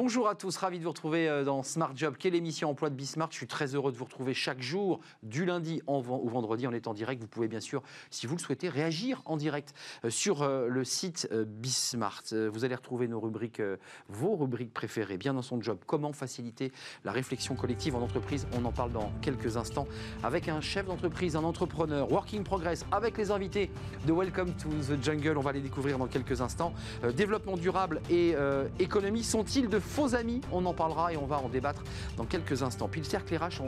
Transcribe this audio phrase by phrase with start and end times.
[0.00, 2.14] Bonjour à tous, ravi de vous retrouver euh, dans Smart Job.
[2.16, 5.44] Quelle émission emploi de Bismart Je suis très heureux de vous retrouver chaque jour, du
[5.44, 6.66] lundi au vendredi.
[6.72, 7.20] Est en direct.
[7.20, 9.74] Vous pouvez bien sûr, si vous le souhaitez, réagir en direct
[10.04, 12.22] euh, sur euh, le site Bismart.
[12.30, 13.60] Vous allez retrouver nos rubriques,
[14.08, 15.78] vos rubriques préférées, bien dans son job.
[15.84, 16.70] Comment faciliter
[17.04, 18.46] la réflexion collective en entreprise?
[18.56, 19.88] On en parle dans quelques instants
[20.22, 23.68] avec un chef d'entreprise, un entrepreneur, Working Progress, avec les invités
[24.06, 25.36] de Welcome to the Jungle.
[25.38, 26.72] On va les découvrir dans quelques instants.
[27.16, 28.36] développement durable et
[28.78, 31.82] économie sont-ils de faux amis On en parlera et on va en débattre
[32.16, 32.88] dans quelques instants.
[32.88, 33.60] Puis le cercle RH,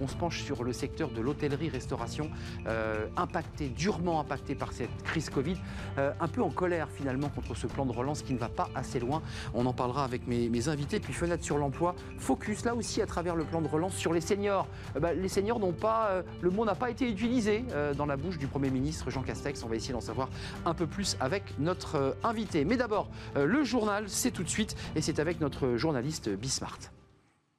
[0.00, 2.30] on, se penche sur le secteur de l'hôtellerie-restauration,
[2.66, 5.56] euh, impacté, durement impacté par cette crise Covid,
[5.98, 8.68] euh, un peu en colère finalement contre ce plan de relance qui ne va pas
[8.74, 9.22] assez loin.
[9.54, 11.00] On en parlera avec mes, invités.
[11.00, 14.20] Puis fenêtre sur l'emploi, focus là aussi à travers le plan de relance sur les
[14.20, 14.68] seniors.
[14.96, 17.64] Euh, bah, les seniors n'ont pas, le mot n'a pas été utilisé
[17.96, 19.62] dans la bouche du Premier ministre Jean Castex.
[19.64, 20.28] On va essayer d'en savoir
[20.66, 22.64] un peu plus avec notre invité.
[22.64, 26.78] Mais d'abord, le journal, c'est tout de suite et c'est avec notre journaliste Bismart.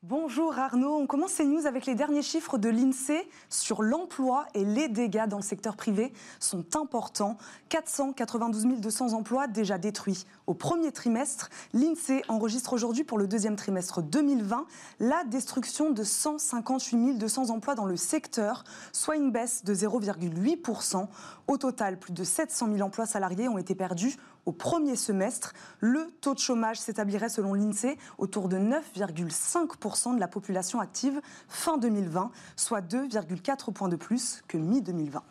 [0.06, 4.66] Bonjour Arnaud, on commence ces news avec les derniers chiffres de l'INSEE sur l'emploi et
[4.66, 7.38] les dégâts dans le secteur privé sont importants.
[7.70, 10.26] 492 200 emplois déjà détruits.
[10.46, 14.66] Au premier trimestre, l'INSEE enregistre aujourd'hui pour le deuxième trimestre 2020
[15.00, 21.08] la destruction de 158 200 emplois dans le secteur, soit une baisse de 0,8%.
[21.48, 25.54] Au total, plus de 700 000 emplois salariés ont été perdus au premier semestre.
[25.80, 31.78] Le taux de chômage s'établirait selon l'INSEE autour de 9,5% de la population active fin
[31.78, 35.22] 2020, soit 2,4 points de plus que mi-2020.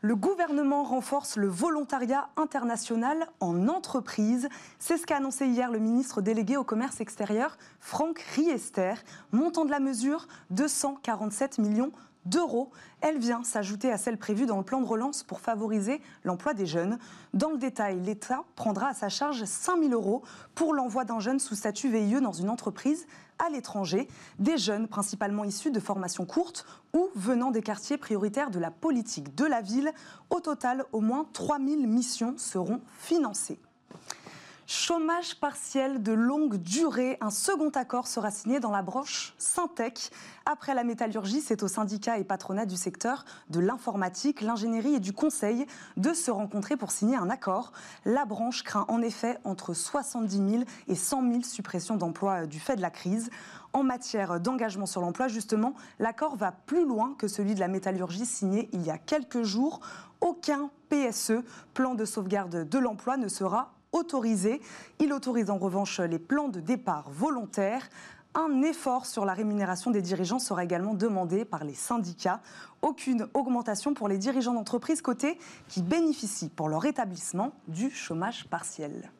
[0.00, 4.48] Le gouvernement renforce le volontariat international en entreprise.
[4.78, 8.94] C'est ce qu'a annoncé hier le ministre délégué au commerce extérieur, Franck Riester.
[9.32, 11.90] Montant de la mesure, 247 millions
[12.24, 12.70] d'euros.
[13.00, 16.66] Elle vient s'ajouter à celle prévue dans le plan de relance pour favoriser l'emploi des
[16.66, 16.98] jeunes.
[17.34, 20.22] Dans le détail, l'État prendra à sa charge 5 000 euros
[20.54, 23.06] pour l'envoi d'un jeune sous statut VIE dans une entreprise
[23.38, 24.08] à l'étranger,
[24.38, 29.34] des jeunes principalement issus de formations courtes ou venant des quartiers prioritaires de la politique
[29.34, 29.92] de la ville.
[30.30, 33.60] Au total, au moins 3 000 missions seront financées.
[34.70, 40.10] Chômage partiel de longue durée, un second accord sera signé dans la branche Syntec.
[40.44, 45.14] Après la métallurgie, c'est au syndicat et patronat du secteur de l'informatique, l'ingénierie et du
[45.14, 47.72] conseil de se rencontrer pour signer un accord.
[48.04, 52.60] La branche craint en effet entre 70 000 et 100 000 suppressions d'emplois euh, du
[52.60, 53.30] fait de la crise.
[53.72, 58.26] En matière d'engagement sur l'emploi, justement, l'accord va plus loin que celui de la métallurgie
[58.26, 59.80] signé il y a quelques jours.
[60.20, 61.42] Aucun PSE,
[61.72, 64.60] plan de sauvegarde de l'emploi, ne sera autorisé.
[64.98, 67.88] Il autorise en revanche les plans de départ volontaires.
[68.34, 72.40] Un effort sur la rémunération des dirigeants sera également demandé par les syndicats.
[72.82, 75.38] Aucune augmentation pour les dirigeants d'entreprises cotées
[75.68, 79.10] qui bénéficient pour leur établissement du chômage partiel.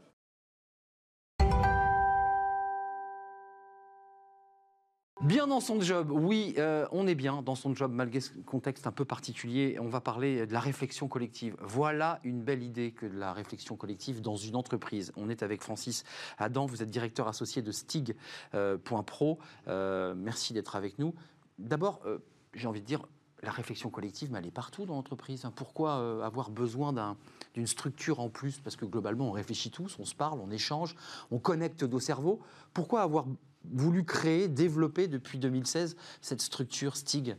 [5.28, 8.86] Bien dans son job, oui, euh, on est bien dans son job malgré ce contexte
[8.86, 9.76] un peu particulier.
[9.78, 11.54] On va parler de la réflexion collective.
[11.60, 15.12] Voilà une belle idée que de la réflexion collective dans une entreprise.
[15.16, 16.04] On est avec Francis
[16.38, 19.38] Adam, vous êtes directeur associé de Stig.pro.
[19.66, 21.14] Euh, merci d'être avec nous.
[21.58, 22.20] D'abord, euh,
[22.54, 23.06] j'ai envie de dire,
[23.42, 25.44] la réflexion collective, mais elle est partout dans l'entreprise.
[25.44, 25.52] Hein.
[25.54, 27.16] Pourquoi avoir besoin
[27.54, 28.58] d'une structure en plus?
[28.58, 30.96] Parce que globalement, on réfléchit tous, on se parle, on échange,
[31.30, 32.40] on connecte nos cerveaux.
[32.72, 33.26] Pourquoi avoir
[33.72, 37.36] voulu créer, développer depuis 2016 cette structure STIG?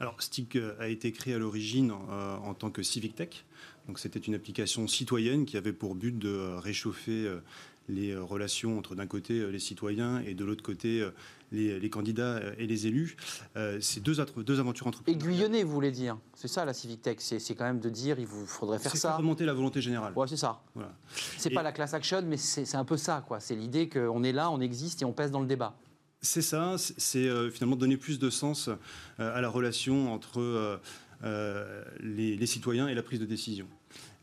[0.00, 3.44] Alors, STIG a été créé à l'origine euh, en tant que Civic Tech.
[3.86, 7.40] Donc, c'était une application citoyenne qui avait pour but de réchauffer euh,
[7.88, 11.10] les euh, relations entre d'un côté euh, les citoyens et de l'autre côté euh,
[11.50, 13.16] les, candidats et les élus.
[13.80, 15.20] c'est deux, deux aventures entrepreneurs.
[15.20, 16.16] Aiguillonner, vous voulez dire?
[16.34, 19.10] C'est ça la Civic Tech, c'est quand même de dire il vous faudrait faire ça.
[19.10, 20.14] C'est remonter la volonté générale.
[20.16, 20.62] Ouais, c'est ça.
[20.74, 20.94] Voilà.
[21.36, 23.38] C'est pas la class action, mais c'est un peu ça, quoi.
[23.38, 25.76] C'est l'idée qu'on est là, on existe et on pèse dans le débat.
[26.22, 28.70] C'est ça, c'est finalement donner plus de sens
[29.18, 30.80] à la relation entre
[32.00, 33.66] les, les, citoyens et la prise de décision.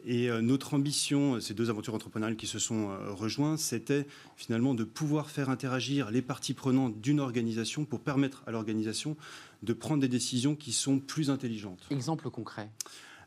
[0.05, 4.05] Et euh, notre ambition, ces deux aventures entrepreneuriales qui se sont euh, rejointes, c'était
[4.37, 9.17] finalement de pouvoir faire interagir les parties prenantes d'une organisation pour permettre à l'organisation
[9.63, 11.85] de prendre des décisions qui sont plus intelligentes.
[11.91, 12.69] Exemple concret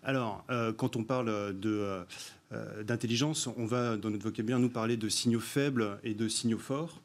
[0.05, 2.05] alors, euh, quand on parle de,
[2.85, 7.01] d'intelligence, on va, dans notre vocabulaire, nous parler de signaux faibles et de signaux forts.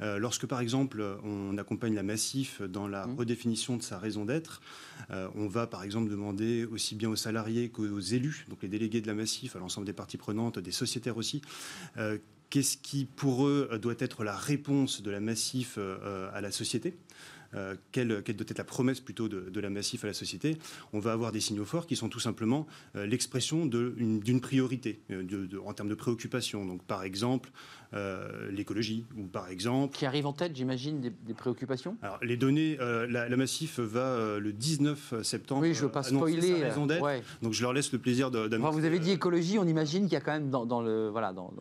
[0.00, 3.16] Euh, lorsque, par exemple, on accompagne la Massif dans la mmh.
[3.16, 4.60] redéfinition de sa raison d'être,
[5.10, 9.00] euh, on va, par exemple, demander aussi bien aux salariés qu'aux élus, donc les délégués
[9.00, 11.42] de la Massif, à l'ensemble des parties prenantes, des sociétaires aussi,
[11.98, 12.18] euh,
[12.48, 15.78] qu'est-ce qui, pour eux, doit être la réponse de la Massif
[16.32, 16.96] à la société
[17.54, 20.56] euh, quelle, doit être la promesse plutôt de, la massif à la société,
[20.92, 22.66] on va avoir des signaux forts qui sont tout simplement
[22.96, 26.64] euh, l'expression d'une priorité euh, en termes de préoccupation.
[26.64, 27.50] Donc, par exemple,
[28.50, 29.96] l'écologie, ou par exemple...
[29.96, 31.96] Qui arrive en tête, j'imagine, des, préoccupations?
[32.02, 35.62] Alors, les données, la, Massif va le 19 septembre.
[35.62, 36.62] Oui, je ne veux pas spoiler.
[36.62, 37.04] raison d'être,
[37.42, 38.78] Donc je leur laisse le plaisir d'annoncer.
[38.78, 41.52] vous avez dit écologie, on imagine qu'il y a quand même dans, le, voilà, dans,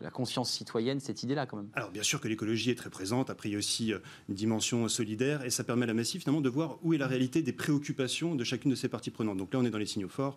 [0.00, 1.68] la conscience citoyenne cette idée-là quand même.
[1.74, 3.92] Alors bien sûr que l'écologie est très présente, après il y a aussi
[4.28, 7.06] une dimension solidaire, et ça permet à la Massif finalement de voir où est la
[7.06, 9.36] réalité des préoccupations de chacune de ces parties prenantes.
[9.36, 10.36] Donc là, on est dans les signaux forts.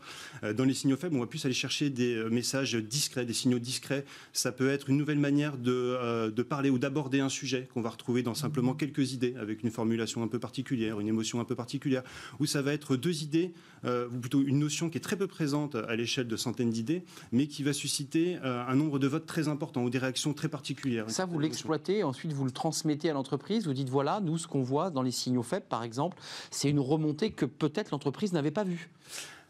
[0.55, 4.05] Dans les signaux faibles, on va plus aller chercher des messages discrets, des signaux discrets.
[4.33, 7.89] Ça peut être une nouvelle manière de, de parler ou d'aborder un sujet qu'on va
[7.89, 11.55] retrouver dans simplement quelques idées, avec une formulation un peu particulière, une émotion un peu
[11.55, 12.03] particulière,
[12.39, 13.53] ou ça va être deux idées,
[13.85, 17.47] ou plutôt une notion qui est très peu présente à l'échelle de centaines d'idées, mais
[17.47, 21.09] qui va susciter un nombre de votes très important ou des réactions très particulières.
[21.09, 24.63] Ça, vous l'exploitez, ensuite vous le transmettez à l'entreprise, vous dites voilà, nous, ce qu'on
[24.63, 26.17] voit dans les signaux faibles, par exemple,
[26.51, 28.89] c'est une remontée que peut-être l'entreprise n'avait pas vue.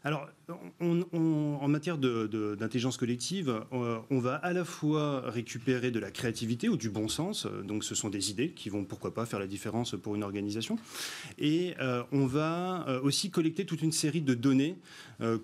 [0.04, 0.28] Alors,
[0.80, 6.78] en matière d'intelligence collective, euh, on va à la fois récupérer de la créativité ou
[6.78, 9.96] du bon sens, donc ce sont des idées qui vont pourquoi pas faire la différence
[10.02, 10.78] pour une organisation,
[11.40, 14.76] et euh, on va euh, aussi collecter toute une série de données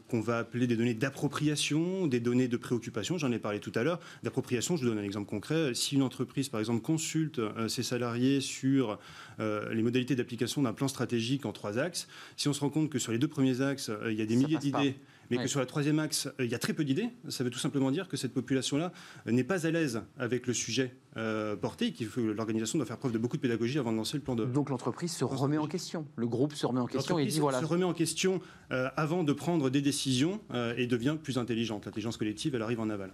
[0.10, 3.84] qu'on va appeler des données d'appropriation, des données de préoccupation, j'en ai parlé tout à
[3.84, 4.02] l'heure.
[4.22, 7.40] D'appropriation, je vous donne un exemple concret, si une entreprise par exemple consulte
[7.70, 9.00] ses salariés sur
[9.40, 13.00] les modalités d'application d'un plan stratégique en trois axes, si on se rend compte que
[13.00, 14.96] sur les deux premiers axes, il y a des milliers d'idées
[15.38, 17.50] mais que sur la troisième axe, euh, il y a très peu d'idées, ça veut
[17.50, 18.92] tout simplement dire que cette population-là
[19.28, 23.12] euh, n'est pas à l'aise avec le sujet euh, porté, que l'organisation doit faire preuve
[23.12, 24.46] de beaucoup de pédagogie avant de lancer le plan de...
[24.46, 27.60] Donc l'entreprise se remet en question, le groupe se remet en question et dit voilà...
[27.60, 30.40] se remet en question avant de prendre des décisions
[30.78, 31.86] et devient plus intelligente.
[31.86, 33.12] L'intelligence collective, elle arrive en aval.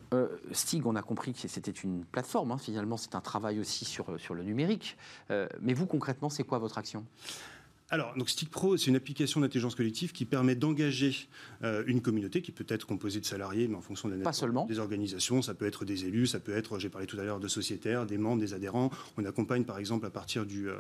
[0.52, 2.58] Stig, on a compris que c'était une plateforme, hein.
[2.60, 4.98] finalement c'est un travail aussi sur, sur le numérique.
[5.30, 7.06] mais vous concrètement, c'est quoi votre action?
[7.90, 11.30] Alors, donc Stick Pro, c'est une application d'intelligence collective qui permet d'engager
[11.64, 14.18] euh, une communauté qui peut être composée de salariés, mais en fonction des,
[14.68, 15.42] des organisations.
[15.42, 18.06] Ça peut être des élus, ça peut être, j'ai parlé tout à l'heure, de sociétaires,
[18.06, 18.92] des membres, des adhérents.
[19.16, 20.76] On accompagne, par exemple, à partir du, euh,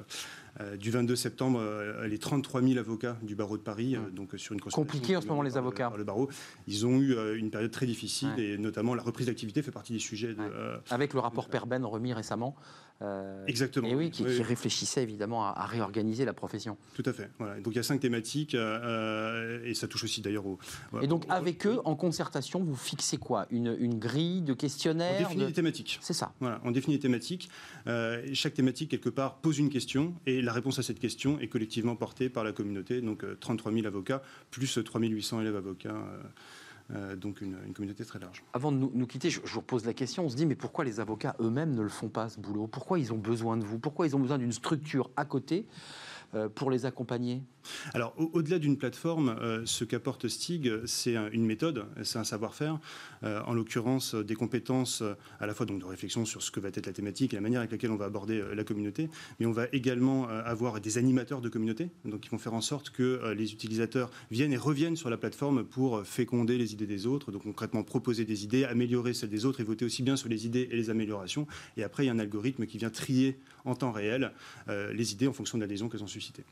[0.79, 4.15] du 22 septembre, euh, les 33 000 avocats du barreau de Paris, mmh.
[4.15, 5.91] donc sur une compliqué en ce moment les avocats.
[5.97, 6.29] le barreau,
[6.67, 9.99] ils ont eu une période très difficile et notamment la reprise d'activité fait partie des
[9.99, 10.33] sujets.
[10.33, 10.43] De,
[10.89, 12.55] Avec le rapport Perben remis récemment.
[13.45, 13.87] Exactement.
[13.87, 16.77] Et oui, qui, réfléchissait évidemment à, à réorganiser la profession.
[16.95, 17.29] Tout à fait.
[17.37, 17.59] Voilà.
[17.59, 20.57] Donc il y a cinq thématiques euh, euh, et ça touche aussi d'ailleurs au.
[21.01, 23.45] Et donc avec eux, en concertation, vous fixez quoi?
[23.51, 25.99] Une, grille de questionnaires On définit des thématiques.
[26.01, 26.33] C'est ça.
[26.39, 27.49] Voilà, on définit des thématiques.
[27.87, 31.49] Euh, chaque thématique, quelque part, pose une question et la réponse à cette question est
[31.49, 33.01] collectivement portée par la communauté.
[33.01, 36.01] Donc 33 000 avocats, plus 3 800 élèves avocats.
[37.17, 38.45] donc une, communauté très large.
[38.53, 41.01] Avant de nous, quitter, je, vous repose la question, on se dit mais pourquoi les
[41.01, 42.65] avocats eux-mêmes ne le font pas ce boulot?
[42.65, 43.77] Pourquoi ils ont besoin de vous?
[43.77, 45.65] Pourquoi ils ont besoin d'une structure à côté
[46.33, 47.43] euh, pour les accompagner?
[47.93, 52.79] Alors, au-delà d'une plateforme, euh, ce qu'apporte Stig, c'est une méthode, c'est un savoir-faire,
[53.23, 55.03] euh, en l'occurrence des compétences
[55.39, 57.41] à la fois donc, de réflexion sur ce que va être la thématique et la
[57.41, 59.09] manière avec laquelle on va aborder la communauté,
[59.39, 62.89] mais on va également avoir des animateurs de communauté, donc qui vont faire en sorte
[62.89, 67.31] que les utilisateurs viennent et reviennent sur la plateforme pour féconder les idées des autres,
[67.31, 70.45] donc concrètement proposer des idées, améliorer celles des autres et voter aussi bien sur les
[70.45, 71.47] idées et les améliorations.
[71.77, 74.31] Et après, il y a un algorithme qui vient trier en temps réel
[74.67, 76.07] les idées en fonction de l'adhésion qu'elles ont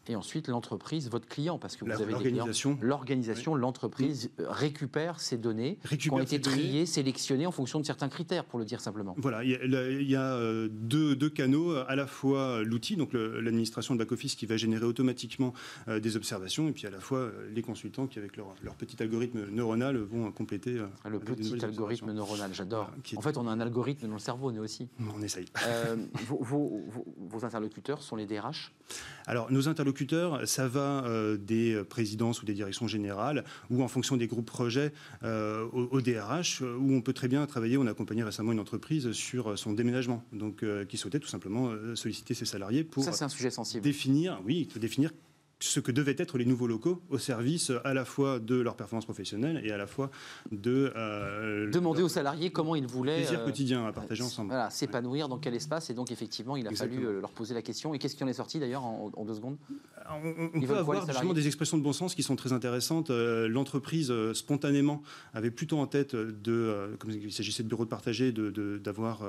[0.07, 5.79] et ensuite, l'entreprise, votre client, parce que vous avez l'organisation, l'organisation, l'entreprise récupère ces données
[5.99, 9.15] qui ont été triées, sélectionnées en fonction de certains critères, pour le dire simplement.
[9.17, 14.35] Voilà, il y a, euh, deux, canaux, à la fois l'outil, donc l'administration de back-office
[14.35, 15.53] qui va générer automatiquement
[15.87, 19.01] euh, des observations, et puis à la fois euh, les consultants qui, avec leur, petit
[19.01, 20.81] algorithme neuronal, vont compléter.
[21.09, 22.91] le petit algorithme neuronal, j'adore.
[23.15, 24.87] en fait, on a un algorithme dans le cerveau, nous aussi.
[25.15, 25.45] On essaye.
[26.27, 26.83] vos,
[27.17, 28.71] vos interlocuteurs sont les DRH
[29.27, 34.17] alors, nos interlocuteurs, ça va euh, des présidences ou des directions générales, ou en fonction
[34.17, 37.77] des groupes projets euh, au, DRH, où on peut très bien travailler.
[37.77, 41.71] On a accompagné récemment une entreprise sur son déménagement, donc euh, qui souhaitait tout simplement
[41.95, 43.83] solliciter ses salariés pour ça, c'est un sujet sensible.
[43.83, 45.11] définir, oui, définir
[45.59, 49.05] ce que devaient être les nouveaux locaux au service à la fois de leur performance
[49.05, 50.11] professionnelle et à la fois
[50.51, 54.49] de euh, demander aux salariés comment ils voulaient plaisir euh, quotidien à partager ensemble.
[54.49, 57.61] Voilà, s'épanouir dans quel espace et donc effectivement il a fallu euh, leur poser la
[57.61, 57.93] question.
[57.93, 59.57] Et qu'est-ce qui en est sorti d'ailleurs en, deux secondes?
[60.53, 63.09] On, peut avoir justement des expressions de bon sens qui sont très intéressantes.
[63.09, 65.01] L'entreprise spontanément
[65.33, 69.21] avait plutôt en tête de, comme il s'agissait de bureaux de partager, d'avoir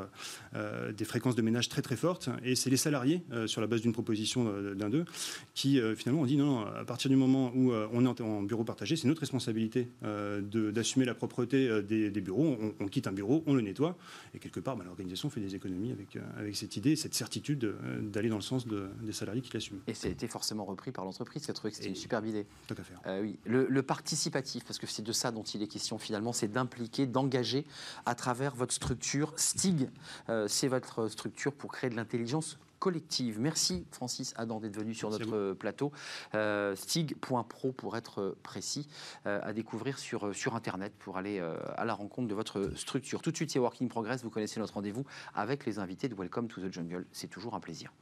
[0.54, 2.28] de, des fréquences de ménage très très fortes.
[2.44, 5.06] Et c'est les salariés sur la base d'une proposition d'un d'eux
[5.54, 8.96] qui finalement on dit non, à partir du moment où on est en, bureau partagé,
[8.96, 12.56] c'est notre responsabilité d'assumer la propreté des, bureaux.
[12.80, 13.96] On, quitte un bureau, on le nettoie,
[14.34, 18.28] et quelque part, bah, l'organisation fait des économies avec, avec cette idée, cette certitude d'aller
[18.28, 19.80] dans le sens des salariés qui l'assument.
[19.86, 22.46] Et ça a été forcément repris par l'entreprise, cette trouvé que c'était une superbe idée.
[22.66, 23.20] Tout à fait.
[23.20, 23.38] oui.
[23.44, 27.06] Le, le participatif, parce que c'est de ça dont il est question finalement, c'est d'impliquer,
[27.06, 27.64] d'engager
[28.04, 29.88] à travers votre structure STIG.
[30.28, 33.40] Euh, c'est votre structure pour créer de l'intelligence collective.
[33.40, 35.90] Merci Francis Adam d'être venu sur notre plateau.
[36.36, 38.86] Euh, Stig.pro pour être précis,
[39.26, 43.22] euh, à découvrir sur, sur Internet pour aller euh, à la rencontre de votre structure.
[43.22, 44.22] Tout de suite, c'est Working Progress.
[44.22, 47.06] Vous connaissez notre rendez-vous avec les invités de Welcome to the Jungle.
[47.10, 47.92] C'est toujours un plaisir.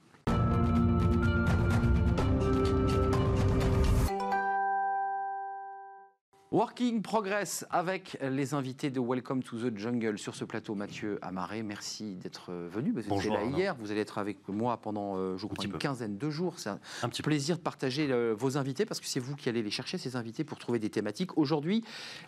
[6.55, 10.77] Working Progress avec les invités de Welcome to the Jungle sur ce plateau.
[10.77, 12.93] Mathieu Amaré, merci d'être venu.
[12.93, 16.17] Vous étiez là hier, vous allez être avec moi pendant, euh, je crois, une quinzaine
[16.17, 16.61] de jours.
[16.61, 19.65] C'est un, petit plaisir de partager euh, vos invités parce que c'est vous qui allez
[19.65, 21.37] les chercher, ces invités, pour trouver des thématiques.
[21.37, 21.83] Aujourd'hui,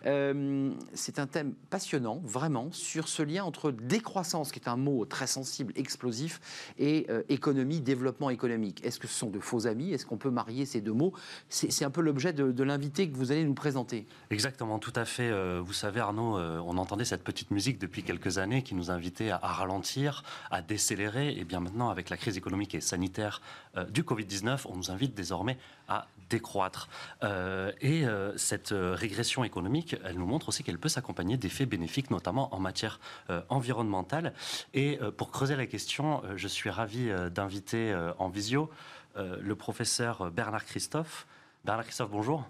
[0.07, 5.05] euh, c'est un thème passionnant, vraiment, sur ce lien entre décroissance, qui est un mot
[5.05, 8.85] très sensible, explosif, et économie, développement économique.
[8.85, 9.93] Est-ce que ce sont de faux amis?
[9.93, 11.13] Est-ce qu'on peut marier ces deux mots?
[11.49, 14.05] C'est un peu l'objet de l'invité que vous allez nous présenter.
[14.31, 15.31] Exactement, tout à fait.
[15.31, 18.91] Euh, vous savez, Arnaud, euh, on entendait cette petite musique depuis quelques années qui nous
[18.91, 21.37] invitait à, ralentir, à décélérer.
[21.37, 23.41] Et bien maintenant, avec la crise économique et sanitaire
[23.77, 25.59] euh, du Covid-19, on nous invite désormais
[25.89, 26.89] à décroître.
[27.23, 28.05] et
[28.35, 32.99] cette régression économique, elle nous montre aussi qu'elle peut s'accompagner d'effets bénéfiques, notamment en matière
[33.49, 34.33] environnementale.
[34.75, 38.69] Et pour creuser la question, je suis ravi d'inviter en visio
[39.15, 41.29] le professeur Bernard Christophe.
[41.65, 42.45] Bernard Christophe, bonjour.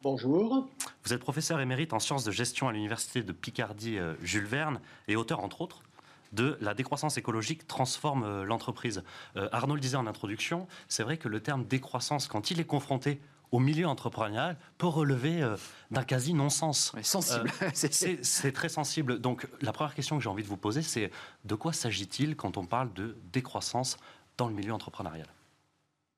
[0.00, 0.68] Bonjour.
[1.02, 4.80] Vous êtes professeur émérite en sciences de gestion à l'université de Picardie euh, Jules Verne
[5.08, 5.82] et auteur, entre autres,
[6.30, 9.02] de La décroissance écologique transforme euh, l'entreprise.
[9.34, 12.64] Euh, Arnaud le disait en introduction, c'est vrai que le terme décroissance, quand il est
[12.64, 15.42] confronté au milieu entrepreneurial, peut relever
[15.90, 16.92] d'un quasi non-sens.
[17.02, 17.50] sensible.
[17.72, 19.18] c'est très sensible.
[19.18, 21.10] Donc la première question que j'ai envie de vous poser, c'est
[21.44, 23.96] de quoi s'agit-il quand on parle de décroissance
[24.36, 25.26] dans le milieu entrepreneurial?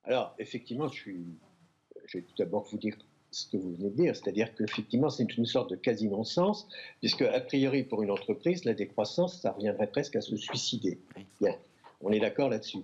[0.05, 1.39] Alors effectivement, je, suis...
[2.07, 2.97] je vais tout d'abord vous dire
[3.31, 6.69] ce que vous venez de dire, c'est-à-dire qu'effectivement, c'est une sorte de quasi-non-sens,
[7.01, 10.99] puisque, a priori, pour une entreprise, la décroissance, ça reviendrait presque à se suicider.
[11.41, 11.55] Bien,
[12.01, 12.79] on est d'accord là-dessus.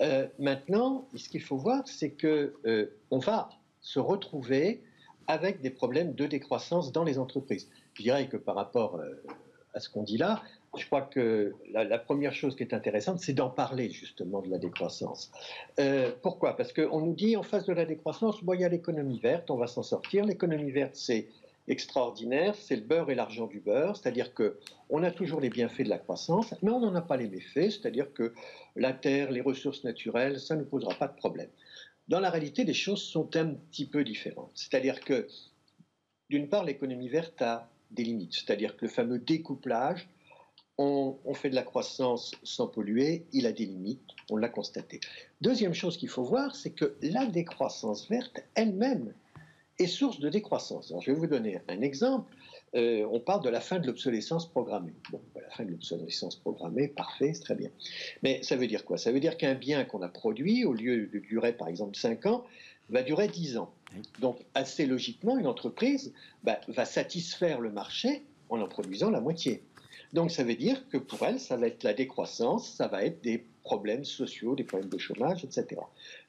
[0.00, 4.80] Euh, maintenant, ce qu'il faut voir, c'est que euh, on va se retrouver
[5.26, 7.68] avec des problèmes de décroissance dans les entreprises.
[7.94, 9.22] Je dirais que par rapport euh,
[9.74, 10.42] à ce qu'on dit là,
[10.78, 14.58] je crois que la, première chose qui est intéressante, c'est d'en parler justement de la
[14.58, 15.30] décroissance.
[15.78, 16.56] Euh, pourquoi?
[16.56, 19.50] Parce qu'on nous dit en face de la décroissance, bon, il y a l'économie verte,
[19.50, 20.24] on va s'en sortir.
[20.24, 21.28] L'économie verte, c'est
[21.68, 25.82] extraordinaire, c'est le beurre et l'argent du beurre, c'est-à-dire que on a toujours les bienfaits
[25.82, 28.32] de la croissance, mais on n'en a pas les méfaits, c'est-à-dire que
[28.74, 31.48] la terre, les ressources naturelles, ça ne posera pas de problème.
[32.08, 34.50] Dans la réalité, les choses sont un petit peu différentes.
[34.54, 35.28] C'est-à-dire que,
[36.30, 40.08] d'une part, l'économie verte a des limites, c'est-à-dire que le fameux découplage
[40.78, 44.00] on, fait de la croissance sans polluer, il a des limites,
[44.30, 45.00] on l'a constaté.
[45.40, 49.12] Deuxième chose qu'il faut voir, c'est que la décroissance verte elle-même
[49.78, 50.92] est source de décroissance.
[51.00, 52.34] je vais vous donner un exemple.
[52.74, 54.94] Euh, on parle de la fin de l'obsolescence programmée.
[55.10, 57.70] Bon, la fin de l'obsolescence programmée, parfait, c'est très bien.
[58.22, 58.96] Mais ça veut dire quoi?
[58.96, 62.26] Ça veut dire qu'un bien qu'on a produit, au lieu de durer par exemple 5
[62.26, 62.44] ans,
[62.88, 63.72] va durer 10 ans.
[64.20, 66.12] Donc, assez logiquement, une entreprise
[66.44, 69.62] bah, va satisfaire le marché en en produisant la moitié.
[70.12, 73.22] Donc ça veut dire que pour elle, ça va être la décroissance, ça va être
[73.22, 75.80] des problèmes sociaux, des problèmes de chômage, etc.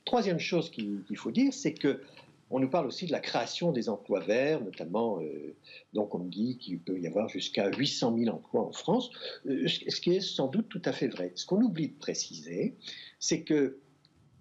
[0.05, 2.01] Troisième chose qu'il faut dire, c'est que
[2.49, 5.55] on nous parle aussi de la création des emplois verts, notamment, euh,
[5.93, 9.09] donc on dit qu'il peut y avoir jusqu'à 800 000 emplois en France,
[9.47, 11.31] euh, ce qui est sans doute tout à fait vrai.
[11.33, 12.75] Ce qu'on oublie de préciser,
[13.17, 13.79] c'est que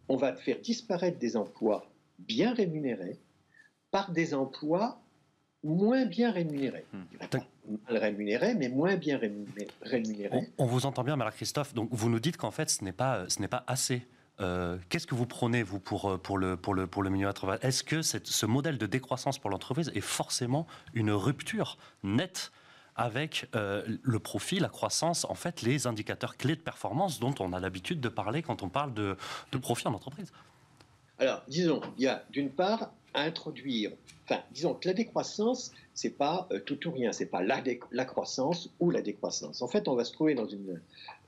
[0.09, 3.19] on va faire disparaître des emplois bien rémunérés
[3.91, 5.02] par des emplois
[5.65, 6.85] moins bien rémunérés.
[6.93, 7.03] Hmm.
[7.89, 9.19] Mal rémunérés, mais moins bien
[9.83, 10.51] rémunérés.
[10.59, 11.75] On, vous entend bien, Marie Christophe.
[11.75, 14.03] Donc vous nous dites qu'en fait, ce n'est pas, ce n'est pas assez.
[14.41, 17.29] Euh, qu'est-ce que vous prenez, vous, pour, euh, pour, le, pour, le, pour le milieu
[17.29, 22.51] à travail Est-ce que ce modèle de décroissance pour l'entreprise est forcément une rupture nette
[22.97, 27.53] avec euh, le profit, la croissance, en fait, les indicateurs clés de performance dont on
[27.53, 29.17] a l'habitude de parler quand on parle de,
[29.53, 30.33] de profit en entreprise?
[31.23, 33.93] Alors, disons, il y a d'une part introduire
[34.25, 37.63] Enfin, disons que la décroissance, c'est pas euh, tout ou rien, c'est pas la,
[37.93, 39.63] la, croissance ou la décroissance.
[39.63, 40.81] En fait, on va se trouver dans une,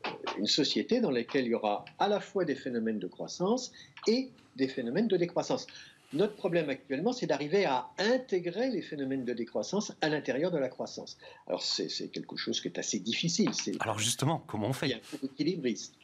[0.07, 3.71] euh, une, société dans laquelle il y aura à la fois des phénomènes de croissance
[4.09, 5.69] et des phénomènes de décroissance.
[6.13, 10.69] Notre problème actuellement, c'est d'arriver à intégrer les phénomènes de décroissance à l'intérieur de la
[10.69, 11.19] croissance.
[11.47, 13.51] Alors, c'est quelque chose qui est assez difficile.
[13.79, 14.87] Alors, justement, comment on fait?
[14.87, 15.95] Il y a un équilibriste.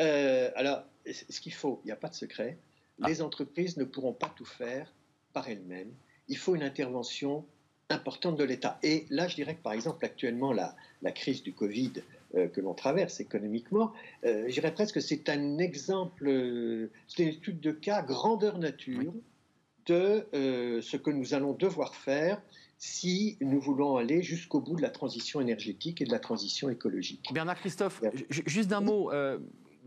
[0.00, 2.56] Euh, alors, ce qu'il faut, il n'y a pas de secret,
[3.02, 3.08] Ah.
[3.08, 4.92] Les entreprises ne pourront pas tout faire
[5.32, 5.92] par elles-mêmes.
[6.28, 7.44] Il faut une intervention
[7.90, 8.78] importante de l'État.
[8.82, 11.92] Et là, je dirais que par exemple, actuellement, la, la crise du Covid
[12.34, 13.92] euh, que l'on traverse économiquement,
[14.24, 18.58] euh, je dirais presque que c'est un exemple, euh, c'est une étude de cas grandeur
[18.58, 19.12] nature
[19.86, 22.40] de ce que nous allons devoir faire
[22.78, 27.30] si nous voulons aller jusqu'au bout de la transition énergétique et de la transition écologique.
[27.34, 29.10] Bernard Christophe, juste d'un mot,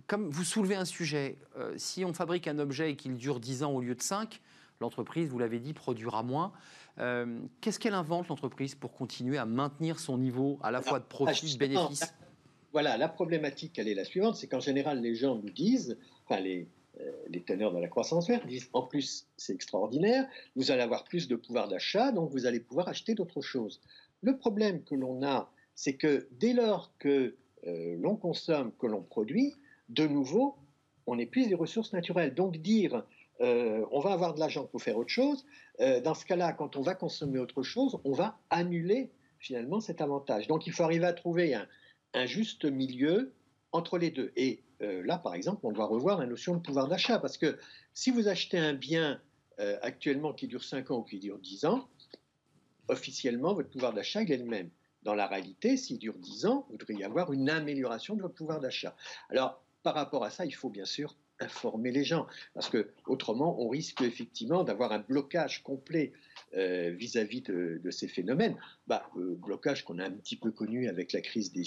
[0.08, 1.38] comme vous soulevez un sujet,
[1.76, 4.42] si on fabrique un objet et qu'il dure 10 ans au lieu de 5,
[4.80, 6.52] l'entreprise, vous l'avez dit, produira moins.
[7.00, 11.06] Euh, qu'est-ce qu'elle invente, l'entreprise, pour continuer à maintenir son niveau à la fois de
[11.06, 12.14] profit, de bénéfice?
[12.74, 16.42] Voilà, la problématique, elle est la suivante, c'est qu'en général, les gens nous disent, enfin
[16.42, 16.68] les,
[17.00, 21.04] euh, les teneurs de la croissance verte disent, en plus, c'est extraordinaire, vous allez avoir
[21.04, 23.82] plus de pouvoir d'achat, donc vous allez pouvoir acheter d'autres choses.
[24.22, 27.36] Le problème que l'on a, c'est que dès lors que
[27.66, 29.56] euh, l'on consomme, que l'on produit,
[29.90, 30.58] de nouveau,
[31.06, 32.34] on épuise les ressources naturelles.
[32.34, 33.04] Donc dire
[33.42, 35.46] euh, on va avoir de l'argent pour faire autre chose.
[35.80, 40.02] Euh, dans ce cas-là, quand on va consommer autre chose, on va annuler finalement cet
[40.02, 40.48] avantage.
[40.48, 41.68] Donc il faut arriver à trouver un,
[42.26, 43.34] juste milieu
[43.72, 44.32] entre les deux.
[44.36, 47.60] Et euh, là, par exemple, on doit revoir la notion de pouvoir d'achat, parce que
[47.94, 49.22] si vous achetez un bien
[49.82, 51.90] actuellement qui dure 5 ans ou qui dure 10 ans,
[52.90, 54.70] officiellement, votre pouvoir d'achat, il est le même.
[55.02, 58.60] Dans la réalité, s'il dure 10 ans, vous devriez avoir une amélioration de votre pouvoir
[58.60, 58.96] d'achat.
[59.32, 63.58] Alors, par rapport à ça, il faut bien sûr informer les gens, parce que autrement,
[63.62, 66.12] on risque effectivement d'avoir un blocage complet
[66.58, 68.58] euh, vis-à-vis de, ces phénomènes.
[68.88, 71.64] Bah, euh, blocage qu'on a un petit peu connu avec la crise des,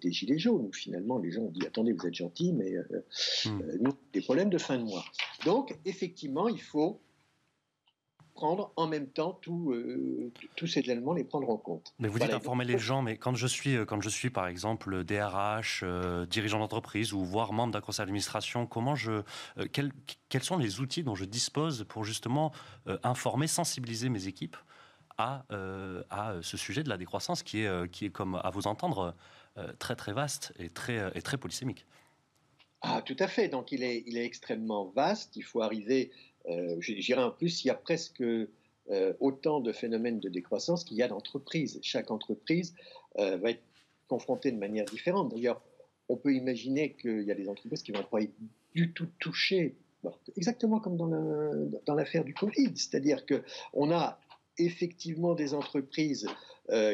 [0.00, 3.04] des, gilets jaunes, où finalement les gens ont dit attendez, vous êtes gentils, mais euh,
[3.44, 3.76] hmm.
[3.80, 5.04] nous, des problèmes de fin de mois.
[5.44, 6.98] Donc, effectivement, il faut
[8.40, 11.92] prendre en même temps euh, tous ces éléments, les prendre en compte.
[11.98, 14.46] Mais vous dites informer les gens, mais quand je suis, euh, quand je suis par
[14.46, 19.22] exemple DRH, euh, dirigeant d'entreprise ou voire membre d'un conseil d'administration, comment je,
[19.72, 19.92] quels,
[20.30, 22.50] quels, sont les outils dont je dispose pour justement
[23.02, 24.56] informer, sensibiliser mes équipes
[25.18, 25.44] à,
[26.08, 29.14] à ce sujet de la décroissance qui est, qui est comme à vous entendre,
[29.78, 31.84] très très vaste et très, et très polysémique?
[32.82, 33.48] Ah, tout à fait.
[33.48, 35.36] Donc, il est, il est extrêmement vaste.
[35.36, 36.10] Il faut arriver
[36.50, 40.84] euh, je dirais en plus, il y a presque euh, autant de phénomènes de décroissance
[40.84, 41.78] qu'il y a d'entreprises.
[41.82, 42.74] Chaque entreprise
[43.18, 43.62] euh, va être
[44.08, 45.30] confrontée de manière différente.
[45.30, 45.62] D'ailleurs,
[46.08, 48.34] on peut imaginer qu'il y a des entreprises qui vont pas être
[48.74, 49.76] du tout touchées,
[50.36, 52.72] exactement comme dans l'affaire du Covid.
[52.74, 54.18] C'est-à-dire qu'on a
[54.58, 56.26] effectivement des entreprises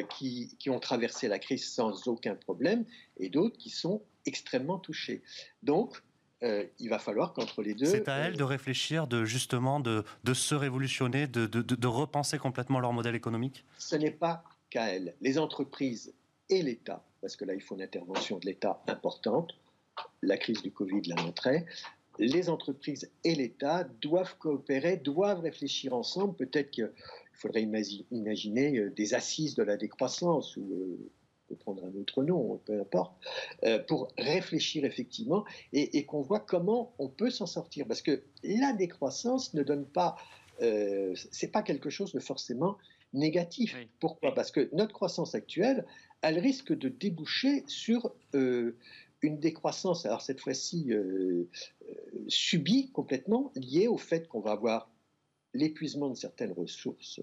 [0.09, 2.85] qui, qui, ont traversé la crise sans aucun problème
[3.17, 5.21] et d'autres qui sont extrêmement touchées.
[5.63, 6.01] Donc,
[6.43, 7.85] euh, il va falloir qu'entre les deux.
[7.85, 11.87] C'est à elles euh, de réfléchir, de justement de, de se révolutionner, de, de, de,
[11.87, 15.15] repenser complètement leur modèle économique Ce n'est pas qu'à elles.
[15.21, 16.13] Les entreprises
[16.49, 19.55] et l'État, parce que là il faut une intervention de l'État importante,
[20.21, 21.65] la crise du Covid l'a montré,
[22.19, 26.35] les entreprises et l'État doivent coopérer, doivent réfléchir ensemble.
[26.35, 26.91] Peut-être qu'il
[27.33, 27.63] faudrait
[28.11, 30.99] imaginer euh, des assises de la décroissance ou
[31.47, 33.13] peut prendre un autre nom, peu importe,
[33.63, 37.87] euh, pour réfléchir effectivement et, qu'on voit comment on peut s'en sortir.
[37.87, 40.15] Parce que la décroissance ne donne pas,
[40.61, 42.77] euh, c'est pas quelque chose de forcément
[43.13, 43.75] négatif.
[43.99, 44.33] Pourquoi?
[44.33, 45.85] Parce que notre croissance actuelle,
[46.21, 48.77] elle risque de déboucher sur euh,
[49.21, 51.49] une décroissance, alors cette fois-ci euh,
[52.27, 54.91] subie complètement, liée au fait qu'on va avoir
[55.53, 57.19] l'épuisement de certaines ressources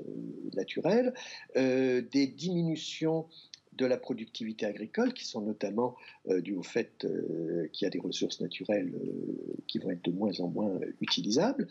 [0.54, 1.14] naturelles,
[1.54, 3.28] des diminutions
[3.76, 5.96] de la productivité agricole, qui sont notamment
[6.28, 10.04] euh, dues au fait euh, qu'il y a des ressources naturelles euh, qui vont être
[10.04, 11.66] de moins en moins utilisables.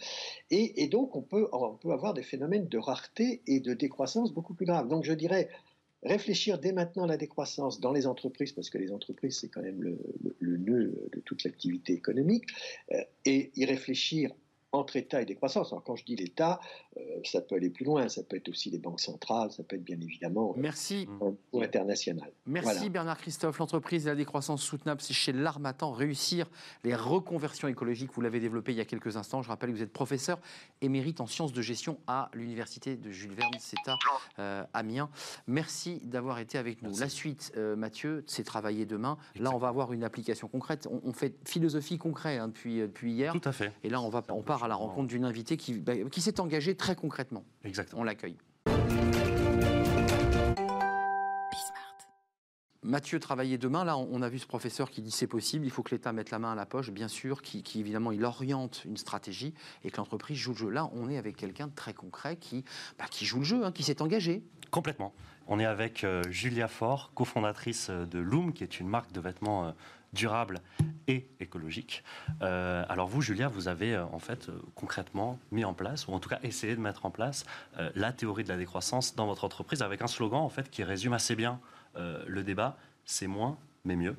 [0.49, 4.53] Et, donc, on peut, on peut avoir des phénomènes de rareté et de décroissance beaucoup
[4.53, 4.87] plus graves.
[4.87, 5.49] Donc, je dirais,
[6.03, 9.61] réfléchir dès maintenant à la décroissance dans les entreprises, parce que les entreprises, c'est quand
[9.61, 9.97] même le,
[10.39, 12.45] le, nœud de toute l'activité économique,
[13.25, 14.31] et y réfléchir
[14.73, 15.71] entre État et décroissance.
[15.71, 16.59] Alors quand je dis l'État,
[16.97, 19.75] euh, ça peut aller plus loin, ça peut être aussi les banques centrales, ça peut
[19.75, 21.07] être bien évidemment euh, Merci.
[21.51, 22.31] au international.
[22.47, 23.59] Merci Bernard Christophe.
[23.59, 25.91] L'entreprise de la décroissance soutenable, c'est chez l'Armatan.
[25.91, 26.49] Réussir
[26.83, 29.43] les reconversions écologiques, vous l'avez développé il y a quelques instants.
[29.43, 30.39] Je rappelle que vous êtes professeur
[30.81, 33.97] émérite en sciences de gestion à l'université de Jules Verne, c'est à
[34.39, 35.09] euh, Amiens.
[35.45, 36.97] Merci d'avoir été avec nous.
[36.97, 39.17] La suite, Mathieu, c'est travailler demain.
[39.35, 40.87] Là, on va avoir une application concrète.
[41.03, 43.33] On, fait philosophie concrète hein, depuis, depuis hier.
[43.33, 43.71] Tout à fait.
[43.83, 46.39] Et là, on, va, on part à la rencontre d'une invitée qui, bah, qui s'est
[46.39, 47.43] engagée très concrètement.
[47.63, 48.01] Exactement.
[48.01, 48.37] On l'accueille.
[52.85, 55.83] Mathieu travailler demain, là on a vu ce professeur qui dit c'est possible, il faut
[55.83, 58.97] que l'État mette la main à la poche, bien sûr, qui, évidemment il oriente une
[58.97, 59.53] stratégie
[59.85, 60.69] et que l'entreprise joue le jeu.
[60.69, 62.65] Là on est avec quelqu'un de très concret qui,
[62.99, 64.43] bah, qui joue le jeu, hein, qui s'est engagé.
[64.69, 65.13] Complètement.
[65.47, 69.21] On est avec euh, Julia Faure, cofondatrice euh, de Loom, qui est une marque de
[69.21, 69.71] vêtements euh,
[70.13, 70.61] durables
[71.07, 72.03] et écologiques.
[72.39, 76.39] alors vous, Julia, vous avez en fait concrètement mis en place, ou en tout cas
[76.43, 77.45] essayé de mettre en place,
[77.95, 81.13] la théorie de la décroissance dans votre entreprise avec un slogan en fait qui résume
[81.13, 81.59] assez bien
[81.95, 82.77] le débat.
[83.05, 84.15] C'est moins, mais mieux.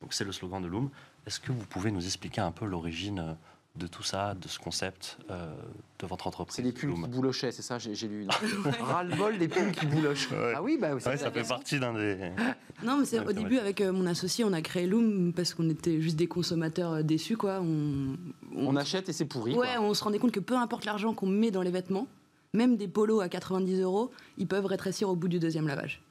[0.00, 0.90] Donc c'est le slogan de Loom.
[1.26, 3.36] Est-ce que vous pouvez nous expliquer un peu l'origine
[3.76, 5.54] de tout ça, de ce concept euh,
[5.98, 8.26] de votre entreprise C'est les pulls qui boulochaient, c'est ça, j'ai lu.
[8.80, 10.28] Ras-le-bol des pulls qui boulochent.
[10.54, 12.32] Ah oui, bah, ça fait partie d'un des.
[12.82, 15.70] Non, mais c'est au début, avec euh, mon associé, on a créé Loom parce qu'on
[15.70, 17.60] était juste des consommateurs euh, déçus, quoi.
[17.62, 18.16] On,
[18.54, 18.76] on...
[18.76, 19.54] achète et c'est pourri.
[19.54, 22.08] Ouais, on se rendait compte que peu importe l'argent qu'on met dans les vêtements,
[22.52, 26.02] même des polos à 90 euros, ils peuvent rétrécir au bout du deuxième lavage.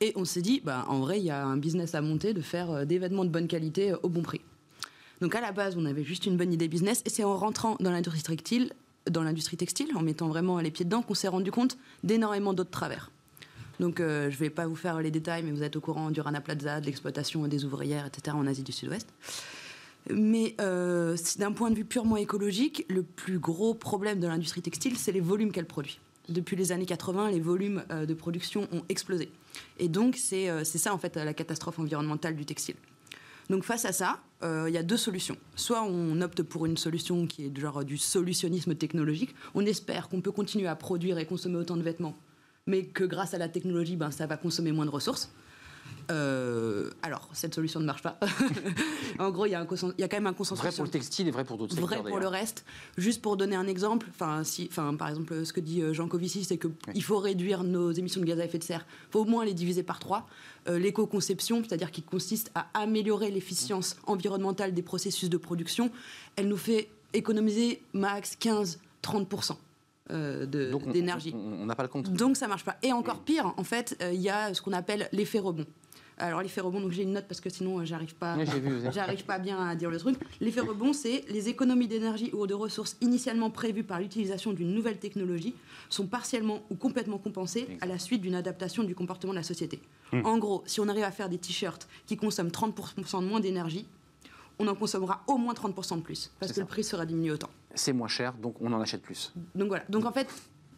[0.00, 2.40] Et on s'est dit, bah, en vrai, il y a un business à monter de
[2.40, 4.40] faire des vêtements de bonne qualité au bon prix.
[5.20, 7.76] Donc à la base, on avait juste une bonne idée business et c'est en rentrant
[7.80, 8.72] dans l'industrie textile,
[9.10, 12.70] dans l'industrie textile, en mettant vraiment les pieds dedans, qu'on s'est rendu compte d'énormément d'autres
[12.70, 13.10] travers.
[13.80, 16.10] Donc euh, je ne vais pas vous faire les détails, mais vous êtes au courant
[16.10, 18.36] du Rana Plaza, de l'exploitation des ouvrières, etc.
[18.36, 19.08] en Asie du Sud-Ouest.
[20.10, 24.96] Mais euh, d'un point de vue purement écologique, le plus gros problème de l'industrie textile,
[24.96, 26.00] c'est les volumes qu'elle produit.
[26.28, 29.30] Depuis les années 80, les volumes euh, de production ont explosé.
[29.78, 32.76] Et donc c'est ça en fait la catastrophe environnementale du textile.
[33.50, 35.36] Donc face à ça, euh, il y a deux solutions.
[35.56, 39.34] Soit on opte pour une solution qui est genre du solutionnisme technologique.
[39.54, 42.16] On espère qu'on peut continuer à produire et consommer autant de vêtements,
[42.66, 45.32] mais que grâce à la technologie, ben, ça va consommer moins de ressources.
[46.10, 48.18] Euh, alors, cette solution ne marche pas.
[49.18, 50.62] en gros, il y, a quand même un consensus.
[50.62, 52.02] Vrai pour le textile et vrai pour d'autres secteurs.
[52.02, 52.64] Vrai pour le reste.
[52.96, 54.08] Juste pour donner un exemple,
[54.44, 58.20] si, par exemple, ce que dit euh, Jean Covici, c'est qu'il faut réduire nos émissions
[58.20, 58.86] de gaz à effet de serre.
[59.08, 60.26] Il faut au moins les diviser par trois.
[60.68, 65.90] Euh, l'éco-conception, c'est-à-dire qui consiste à améliorer l'efficience environnementale des processus de production,
[66.36, 69.56] elle nous fait économiser max 15-30%.
[70.46, 71.34] d'énergie.
[71.34, 72.10] On n'a pas le compte.
[72.10, 72.76] Donc ça marche pas.
[72.82, 75.66] Et encore pire, en fait, il y a ce qu'on appelle l'effet rebond.
[76.18, 78.36] Alors l'effet rebond, donc j'ai une note parce que sinon euh, j'arrive pas,
[78.92, 80.16] j'arrive pas bien à dire le truc.
[80.40, 84.98] L'effet rebond, c'est les économies d'énergie ou de ressources initialement prévues par l'utilisation d'une nouvelle
[84.98, 85.54] technologie
[85.88, 89.80] sont partiellement ou complètement compensées à la suite d'une adaptation du comportement de la société.
[90.12, 90.24] Hmm.
[90.24, 93.86] En gros, si on arrive à faire des t-shirts qui consomment 30% de moins d'énergie,
[94.58, 97.50] on en consommera au moins 30% de plus parce que le prix sera diminué autant.
[97.74, 99.32] C'est moins cher, donc on en achète plus.
[99.54, 99.84] Donc voilà.
[99.88, 100.28] Donc en fait,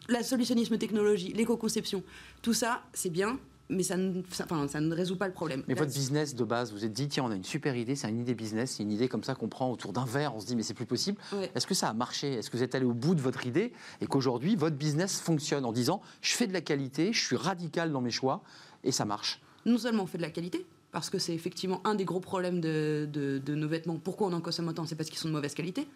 [0.07, 2.03] la solutionnisme technologie, l'éco-conception,
[2.41, 3.39] tout ça, c'est bien,
[3.71, 4.45] mais ça ne, ça,
[4.81, 5.63] ne, résout pas le problème.
[5.67, 8.09] Mais votre business de base, vous êtes dit, tiens, on a une super idée, c'est
[8.09, 10.45] une idée business, c'est une idée comme ça qu'on prend autour d'un verre, on se
[10.45, 11.17] dit, mais c'est plus possible.
[11.55, 12.33] Est-ce que ça a marché?
[12.33, 15.65] Est-ce que vous êtes allé au bout de votre idée et qu'aujourd'hui, votre business fonctionne
[15.65, 18.43] en disant, je fais de la qualité, je suis radical dans mes choix
[18.83, 19.41] et ça marche?
[19.65, 22.59] Non seulement on fait de la qualité, parce que c'est effectivement un des gros problèmes
[22.59, 23.97] de, de nos vêtements.
[23.97, 24.85] Pourquoi on en consomme autant?
[24.85, 25.87] C'est parce qu'ils sont de mauvaise qualité.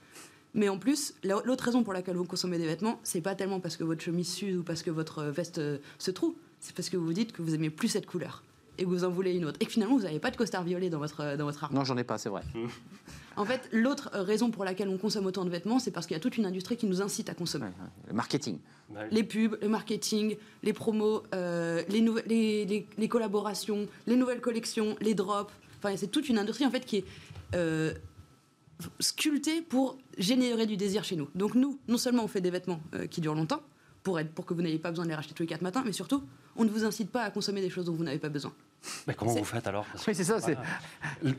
[0.56, 3.76] Mais en plus, l'autre raison pour laquelle vous consommez des vêtements, c'est pas tellement parce
[3.76, 6.34] que votre chemise s'use ou parce que votre veste euh, se trouve,
[6.66, 8.44] c'est parce que vous vous dites que vous aimez plus cette couleur
[8.78, 9.58] et que vous en voulez une autre.
[9.62, 11.82] Et que finalement, vous n'avez pas de costard violet dans votre, euh, dans votre armoire.
[11.82, 12.42] Non, j'en ai pas, c'est vrai.
[13.38, 16.16] en fait, l'autre euh, raison pour laquelle on consomme autant de vêtements, c'est parce qu'il
[16.16, 17.68] y a toute une industrie qui nous incite à consommer.
[18.08, 18.58] le marketing.
[19.12, 21.86] Les pubs, le marketing, les promos, les,
[22.28, 25.54] les, les, collaborations, les nouvelles collections, les drops.
[25.78, 27.06] Enfin, c'est toute une industrie en fait qui est
[29.00, 31.30] sculpté pour générer du désir chez nous.
[31.36, 33.62] Donc nous, non seulement on fait des vêtements euh, qui durent longtemps,
[34.06, 35.82] pour, être, pour que vous n'ayez pas besoin de les racheter tous les quatre matins,
[35.84, 36.24] mais surtout,
[36.56, 38.54] on ne vous incite pas à consommer des choses dont vous n'avez pas besoin.
[39.08, 39.86] Mais comment vous faites alors?
[40.08, 40.38] Oui, c'est ça.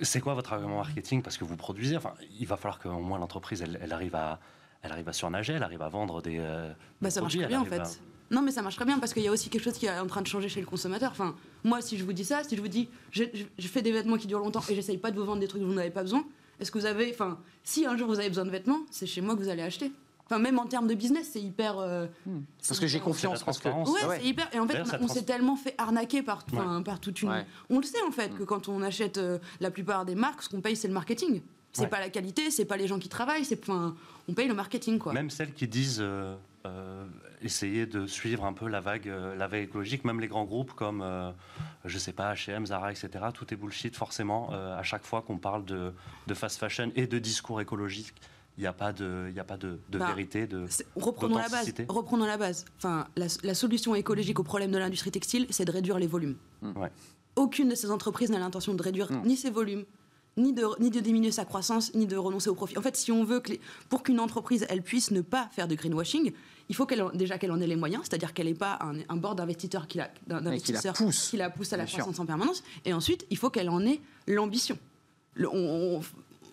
[0.03, 1.23] C'est quoi votre argument marketing?
[1.23, 4.41] Parce que vous produisez, enfin, il va falloir qu'au moins l'entreprise, elle, arrive à,
[4.83, 6.39] elle arrive à surnager, elle arrive à vendre des.
[6.41, 8.01] Euh, bah, ça marche très bien en fait.
[8.33, 9.97] Non, mais ça marche très bien parce qu'il y a aussi quelque chose qui est
[9.97, 11.13] en train de changer chez le consommateur.
[11.13, 13.23] Enfin, moi, si je vous dis ça, si je vous dis, je,
[13.57, 15.63] je fais des vêtements qui durent longtemps et j'essaye pas de vous vendre des trucs
[15.63, 16.25] dont vous n'avez pas besoin,
[16.59, 17.13] est-ce que vous avez.
[17.13, 19.63] Enfin, si un jour vous avez besoin de vêtements, c'est chez moi que vous allez
[19.63, 19.93] acheter.
[20.27, 21.79] Enfin, même en termes de business, c'est hyper.
[21.79, 22.41] Euh, hmm.
[22.67, 23.43] parce que j'ai confiance.
[23.45, 23.69] Parce que...
[23.69, 24.49] Ouais, c'est hyper.
[24.53, 26.45] Et en fait, on, s'est tellement fait arnaquer par,
[26.85, 27.45] par toute une.
[27.71, 28.47] On le sait en fait que hmm.
[28.47, 31.43] quand on achète euh, la plupart des marques, ce qu'on paye, c'est le marketing.
[31.73, 33.61] C'est pas la qualité, c'est pas les gens qui travaillent, c'est.
[33.63, 33.95] Enfin,
[34.29, 35.13] on paye le marketing quoi.
[35.13, 36.01] Même celles qui disent.
[36.01, 36.35] Euh,
[36.67, 37.05] euh,
[37.43, 40.05] essayer de suivre un peu la vague, euh, la vague écologique.
[40.05, 41.31] Même les grands groupes comme, euh,
[41.85, 43.11] je sais pas, H&M, Zara, etc.
[43.33, 44.51] Tout est bullshit forcément.
[44.51, 45.93] à chaque fois qu'on parle de,
[46.27, 48.15] de, fast fashion et de discours écologique,
[48.59, 50.67] il n'y a pas de, y a pas de, de bah, vérité, de
[50.97, 51.73] reprenons la base.
[51.89, 52.65] Reprenons la base.
[52.79, 56.37] Enfin, la, solution écologique au problème de l'industrie textile, c'est de réduire les volumes.
[56.63, 56.91] Ouais.
[57.37, 59.85] Aucune de ces entreprises n'a l'intention de réduire ni ses volumes,
[60.39, 62.79] ni de, ni de diminuer sa croissance, ni de renoncer au profit.
[62.79, 63.53] En fait, si on veut que
[63.91, 66.33] pour qu'une entreprise elle puisse ne pas faire de greenwashing,
[66.69, 69.17] il faut qu'elle déjà qu'elle en ait les moyens, c'est-à-dire qu'elle n'ait pas un, un
[69.17, 70.09] bord d'investisseurs qui la,
[70.59, 72.63] qui la pousse, qui la pousse à la croissance en permanence.
[72.87, 74.79] Et ensuite, il faut qu'elle en ait l'ambition.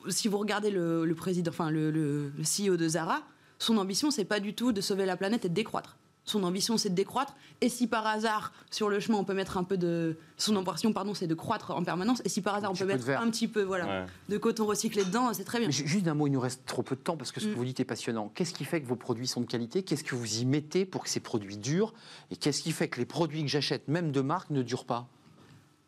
[0.10, 3.22] Si vous regardez le, président, enfin le, le, CEO de Zara,
[3.60, 5.98] son ambition, c'est pas du tout de sauver la planète et de décroître.
[6.26, 7.36] son ambition, c'est de décroître.
[7.62, 10.18] Et si par hasard, sur le chemin, on peut mettre un peu de.
[10.38, 12.22] Son ambition, pardon, c'est de croître en permanence.
[12.26, 15.34] Et si par hasard, on peut mettre un petit peu voilà, de coton recyclé dedans,
[15.34, 15.70] c'est très bien.
[15.70, 17.56] juste un mot, il nous reste trop peu de temps parce que ce que mm.
[17.56, 18.32] vous dites est passionnant.
[18.36, 19.84] Qu'est-ce qui fait que vos produits sont de qualité?
[19.84, 21.94] Qu'est-ce que vous y mettez pour que ces produits durent?
[22.32, 25.08] Et qu'est-ce qui fait que les produits que j'achète, même de marque, ne durent pas?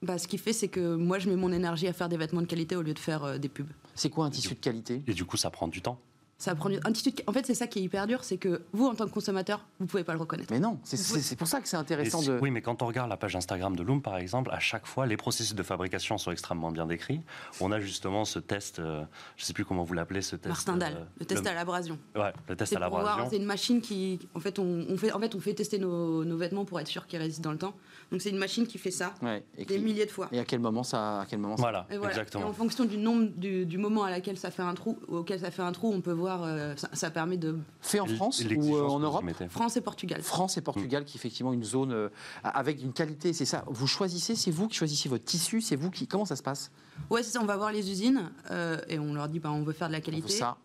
[0.01, 2.41] Bah, ce qui fait, c'est que moi, je mets mon énergie à faire des vêtements
[2.41, 3.71] de qualité au lieu de faire euh, des pubs.
[3.96, 5.04] C'est quoi un tissu de qualité?
[5.08, 6.00] Et du coup, ça prend du temps
[6.38, 6.91] ça prend un
[7.28, 9.65] En fait, c'est ça qui est hyper dur, c'est que vous, en tant que consommateur,
[9.80, 10.52] vous pouvez pas le reconnaître.
[10.52, 12.38] Mais non, c'est pour ça que c'est intéressant de.
[12.41, 15.06] Oui, mais quand on regarde la page Instagram de Loom, par exemple, à chaque fois,
[15.06, 17.21] les processus de fabrication sont extrêmement bien décrits.
[17.62, 19.04] On a justement ce test, euh,
[19.38, 20.48] je ne sais plus comment vous l'appelez, ce test.
[20.48, 21.98] Martindale, euh, le test à l'abrasion.
[22.15, 23.28] Ouais, le test à l'abrasion.
[23.30, 26.65] C'est une machine qui, en fait, on, fait, en fait, on fait tester nos, vêtements
[26.65, 27.76] pour être sûr qu'ils résistent dans le temps.
[28.12, 29.13] Donc c'est une machine qui fait ça
[29.58, 30.28] des milliers de fois.
[30.34, 32.43] Et à quel moment ça, à quel moment voilà, exactement.
[32.43, 35.50] Et en fonction du nombre du, moment à laquelle ça fait un trou, auquel ça
[35.50, 36.25] fait un trou, on peut voir.
[36.34, 37.58] Euh, ça, ça permet de.
[37.82, 40.22] Fait en France ou euh, en Europe France et Portugal.
[40.22, 42.10] France et Portugal, qui est effectivement une zone euh,
[42.44, 43.64] avec une qualité, c'est ça.
[43.68, 46.08] Vous choisissez, c'est vous qui choisissez votre tissu, c'est vous qui.
[46.08, 46.72] Comment ça se passe?
[47.10, 47.42] Ouais, c'est ça.
[47.42, 49.94] On va voir les usines euh, et on leur dit, bah, on veut faire de
[49.94, 50.30] la qualité.
[50.30, 50.58] Ça.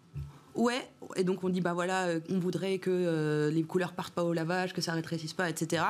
[0.57, 4.33] Ouais, et donc on dit bah voilà, on voudrait que les couleurs partent pas au
[4.33, 5.85] lavage, que ça rétrécisse pas, etc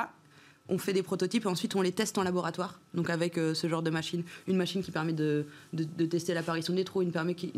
[0.71, 3.67] on fait des prototypes et ensuite on les teste en laboratoire, donc avec euh, ce
[3.67, 4.23] genre de machine.
[4.47, 5.45] Une machine qui permet de,
[6.09, 7.11] tester l'apparition des trous, une,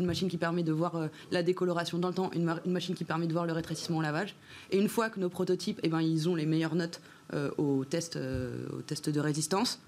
[0.04, 3.26] machine qui permet de voir euh, la décoloration dans le temps, une, machine qui permet
[3.26, 4.34] de voir le rétrécissement au lavage.
[4.72, 7.00] Et une fois que nos prototypes, eh ben, ils ont les meilleures notes
[7.32, 9.78] euh, au, test, au test de résistance,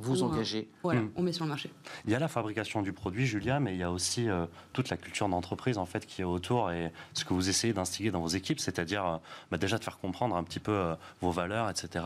[0.00, 0.68] vous engagez.
[0.82, 1.10] Voilà, hmm.
[1.16, 1.70] on met sur le marché.
[2.04, 4.88] Il y a la fabrication du produit, Julia, mais il y a aussi euh, toute
[4.88, 8.20] la culture d'entreprise en fait qui est autour et ce que vous essayez d'instiguer dans
[8.20, 9.16] vos équipes, c'est-à-dire euh,
[9.50, 12.04] bah, déjà de faire comprendre un petit peu euh, vos valeurs, etc.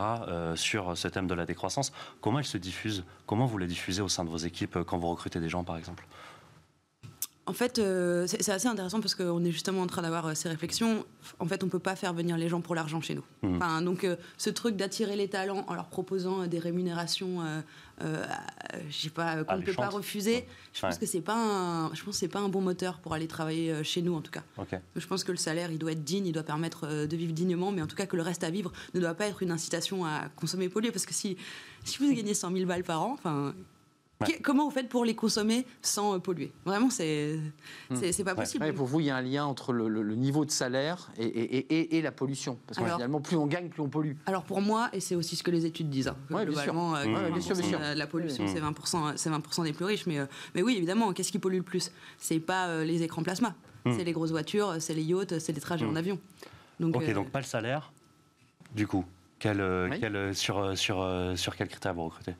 [0.55, 1.91] sur ce thème de la décroissance.
[2.21, 3.03] Comment elle se diffuse?
[3.25, 5.77] Comment vous les diffusez au sein de vos équipes quand vous recrutez des gens, par
[5.77, 6.05] exemple?
[7.47, 10.49] En fait, euh, c'est assez intéressant parce qu'on est justement en train d'avoir euh, ces
[10.49, 11.05] réflexions.
[11.39, 13.23] En fait, on ne peut pas faire venir les gens pour l'argent chez nous.
[13.43, 13.57] Mmh.
[13.57, 17.41] Enfin, donc, euh, ce truc d'attirer les talents en leur proposant des rémunérations,
[18.01, 22.03] je sais pas, qu'on ne peut pas refuser, je pense que c'est pas, un, je
[22.03, 24.43] pense c'est pas un bon moteur pour aller travailler chez nous en tout cas.
[24.95, 27.71] Je pense que le salaire, il doit être digne, il doit permettre de vivre dignement,
[27.71, 30.05] mais en tout cas que le reste à vivre ne doit pas être une incitation
[30.05, 31.37] à consommer pollué, parce que si,
[31.83, 33.53] si vous gagnez 100 000 balles par an, enfin
[34.43, 36.51] Comment vous faites pour les consommer sans euh, polluer?
[36.65, 37.37] Vraiment, c'est
[37.89, 37.95] hmm.
[38.11, 38.73] c'est pas possible.
[38.73, 42.01] pour vous, il y a un lien entre le, niveau de salaire et, et, et,
[42.01, 42.57] la pollution.
[42.67, 44.13] Parce que finalement, plus on gagne, plus on pollue.
[44.25, 47.41] Alors pour moi, et c'est aussi ce que les études disent, hein, globalement, euh, bien
[47.41, 47.55] sûr.
[47.79, 50.05] la pollution, c'est 20%, 20 des plus riches.
[50.07, 51.91] Mais, euh, mais oui, évidemment, qu'est-ce qui pollue le plus?
[52.17, 53.55] C'est pas les écrans plasma.
[53.85, 53.93] Hmm.
[53.95, 55.97] C'est les grosses voitures, c'est les yachts, c'est les trajets en hmm.
[55.97, 56.19] avion.
[56.79, 57.91] Donc, ok, donc pas le salaire,
[58.73, 59.05] du coup.
[59.37, 62.33] Quel, sur, sur, sur quel critère vous recrutez?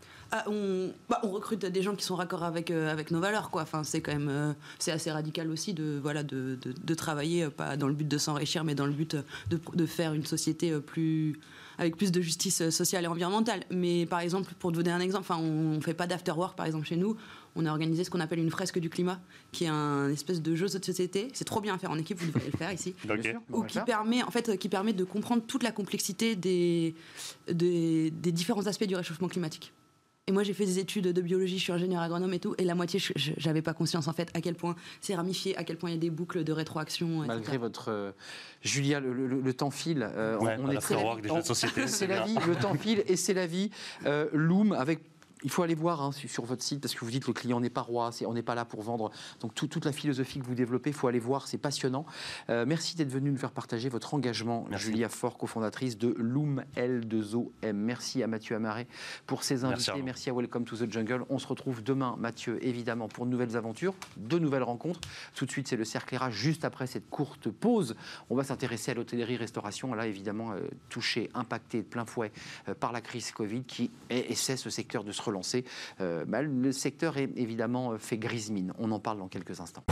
[0.48, 3.50] On, bah, on, recrute des gens qui sont raccords avec, euh, avec nos valeurs.
[3.50, 3.62] Quoi.
[3.62, 7.50] Enfin, c'est quand même euh, c'est assez radical aussi de, voilà, de, de, travailler, euh,
[7.50, 9.16] pas dans le but de s'enrichir, mais dans le but
[9.50, 11.40] de, de faire une société plus,
[11.78, 13.62] avec plus de justice sociale et environnementale.
[13.72, 16.56] Mais par exemple, pour te donner un exemple, enfin, on ne fait pas d'after work
[16.58, 17.16] par exemple chez nous.
[17.58, 19.20] On a organisé ce qu'on appelle une fresque du climat,
[19.54, 21.30] qui est un espèce de jeu de société.
[21.34, 22.94] C'est trop bien à faire en équipe, vous devriez le faire ici.
[23.52, 26.96] Ou qui permet, en fait, qui permet de comprendre toute la complexité des,
[27.50, 29.72] des, des différents aspects du réchauffement climatique.
[30.28, 32.64] Et moi, j'ai fait des études de biologie, je suis ingénieur agronome et tout, et
[32.64, 35.92] la moitié, j'avais pas conscience en fait à quel point c'est ramifié, à quel point
[35.92, 37.20] il y a des boucles de rétroaction.
[37.28, 38.12] Malgré votre euh,
[38.64, 40.10] Julia, le, temps file.
[40.16, 40.96] Euh, on, est très
[41.88, 43.70] C'est la vie, le temps file et c'est la vie.
[44.08, 45.02] Euh, Loom avec
[45.44, 47.70] il faut aller voir hein, sur votre site parce que vous dites le client n'est
[47.70, 49.12] pas roi, on n'est pas là pour vendre.
[49.42, 52.06] Donc toute la philosophie que vous développez, il faut aller voir, c'est passionnant.
[52.50, 57.74] Euh, merci d'être venu nous faire partager votre engagement, Julia Fort, cofondatrice de Loom L2OM.
[57.74, 58.88] Merci à Mathieu Amaret
[59.28, 59.92] pour ses invités.
[59.92, 61.26] Merci, merci, à Welcome to the Jungle.
[61.30, 65.02] On se retrouve demain, Mathieu, évidemment, pour de nouvelles aventures, de nouvelles rencontres.
[65.36, 66.32] Tout de suite, c'est le cercle RH.
[66.32, 67.96] Juste après cette courte pause,
[68.30, 69.94] on va s'intéresser à l'hôtellerie-restauration.
[69.94, 72.32] Là, évidemment, euh, touché, impacté de plein fouet
[72.70, 75.66] euh, par la crise Covid qui essaie ce secteur de se relancer
[76.02, 78.74] euh, bah, le secteur est évidemment euh, fait grise mine.
[78.80, 79.84] On en parle dans quelques instants.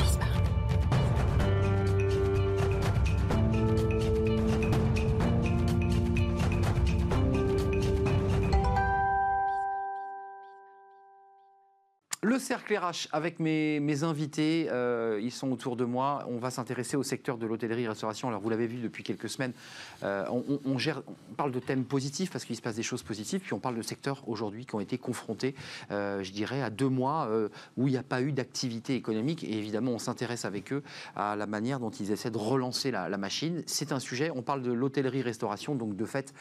[12.34, 16.26] Le cercle RH avec mes, invités, euh, ils sont autour de moi.
[16.28, 18.28] On va s'intéresser au secteur de l'hôtellerie-restauration.
[18.28, 19.54] Alors vous l'avez vu depuis quelques semaines,
[20.02, 20.26] euh,
[20.66, 23.54] on, gère, on parle de thèmes positifs parce qu'il se passe des choses positives, puis
[23.54, 25.54] on parle de secteurs aujourd'hui qui ont été confrontés,
[25.92, 27.30] euh, je dirais, à deux mois
[27.78, 29.44] où il n'y a pas eu d'activité économique.
[29.44, 30.82] Et évidemment, on s'intéresse avec eux
[31.16, 33.62] à la manière dont ils essaient de relancer la, machine.
[33.68, 36.34] C'est un sujet, on parle de l'hôtellerie-restauration, donc de fait,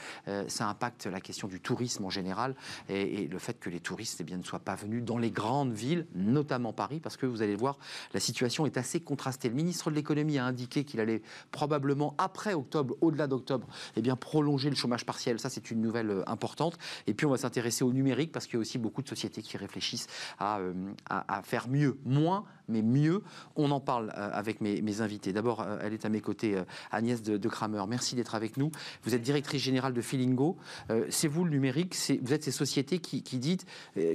[0.48, 2.55] ça impacte la question du tourisme en général
[2.88, 5.82] et, le fait que les touristes eh bien, ne soient pas venus dans les grandes
[6.14, 7.79] notamment Paris, parce que vous allez voir,
[8.14, 9.49] la situation est assez contrastée.
[9.49, 13.66] Le ministre de l'économie a indiqué qu'il allait probablement, après octobre, au-delà d'octobre,
[13.97, 15.38] eh bien, prolonger le chômage partiel.
[15.40, 16.79] Ça, c'est une nouvelle euh, importante.
[17.07, 19.42] Et puis, on va s'intéresser au numérique, parce qu'il y a aussi beaucoup de sociétés
[19.42, 20.07] qui réfléchissent
[20.38, 20.73] à, euh,
[21.09, 23.23] à, faire mieux, moins, mais mieux.
[23.57, 25.33] On en parle euh, avec mes, invités.
[25.33, 27.83] D'abord, elle est à mes côtés, Agnès de, Kramer.
[27.88, 28.71] Merci d'être avec nous.
[29.05, 30.59] Vous êtes directrice générale de Feelingo.
[30.90, 33.64] Euh, c'est vous le numérique, vous êtes ces sociétés qui, qui dites,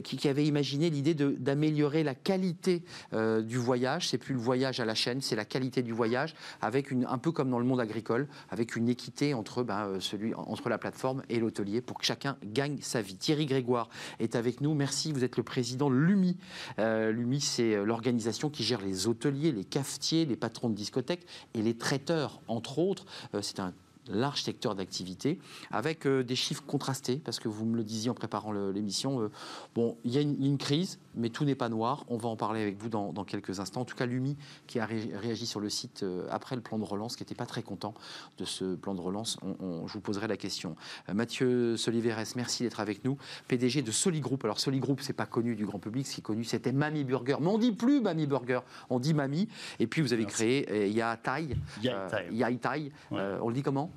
[0.03, 4.09] qui, qui imaginé l'idée de- d'améliorer la qualité euh, du voyage.
[4.09, 7.17] C'est plus le voyage à la chaîne, c'est la qualité du voyage, avec une, un
[7.17, 10.77] peu comme dans le monde agricole, avec une équité entre, ben, euh, celui, entre la
[10.77, 13.15] plateforme et l'hôtelier pour que chacun gagne sa vie.
[13.15, 13.89] Thierry Grégoire
[14.19, 14.75] est avec nous.
[14.75, 16.37] Merci, vous êtes le président de l'UMI.
[16.77, 21.63] Euh, L'UMI, c'est l'organisation qui gère les hôteliers, les cafetiers, les patrons de discothèques et
[21.63, 23.05] les traiteurs, entre autres.
[23.41, 23.73] C'est un
[24.09, 25.39] large secteur d'activité,
[25.71, 29.21] avec euh, des chiffres contrastés, parce que vous me le disiez en préparant l'émission.
[29.21, 29.31] euh,
[29.75, 32.05] bon, il y a une, une crise, mais tout n'est pas noir.
[32.09, 33.81] On va en parler avec vous dans, dans quelques instants.
[33.81, 34.35] En tout cas, l'UMI,
[34.67, 37.35] qui a ré- réagi sur le site euh, après le plan de relance, qui n'était
[37.35, 37.93] pas très content
[38.37, 40.75] de ce plan de relance, on- on- je vous poserai la question.
[41.13, 43.17] Mathieu Soliveres, merci d'être avec nous,
[43.47, 44.43] PDG de Soligroup.
[44.43, 47.37] Alors, Soligroup, c'est pas connu du grand public, ce qui est connu, c'était Mamie Burger.
[47.39, 49.47] Mais on dit plus Mamie Burger, on dit Mamie.
[49.79, 51.55] Et puis, vous avez créé euh, Yaitai.
[51.81, 52.27] Yaitai.
[52.27, 52.91] Euh, Yaitai.
[53.11, 53.21] Ouais.
[53.41, 53.91] On le dit comment?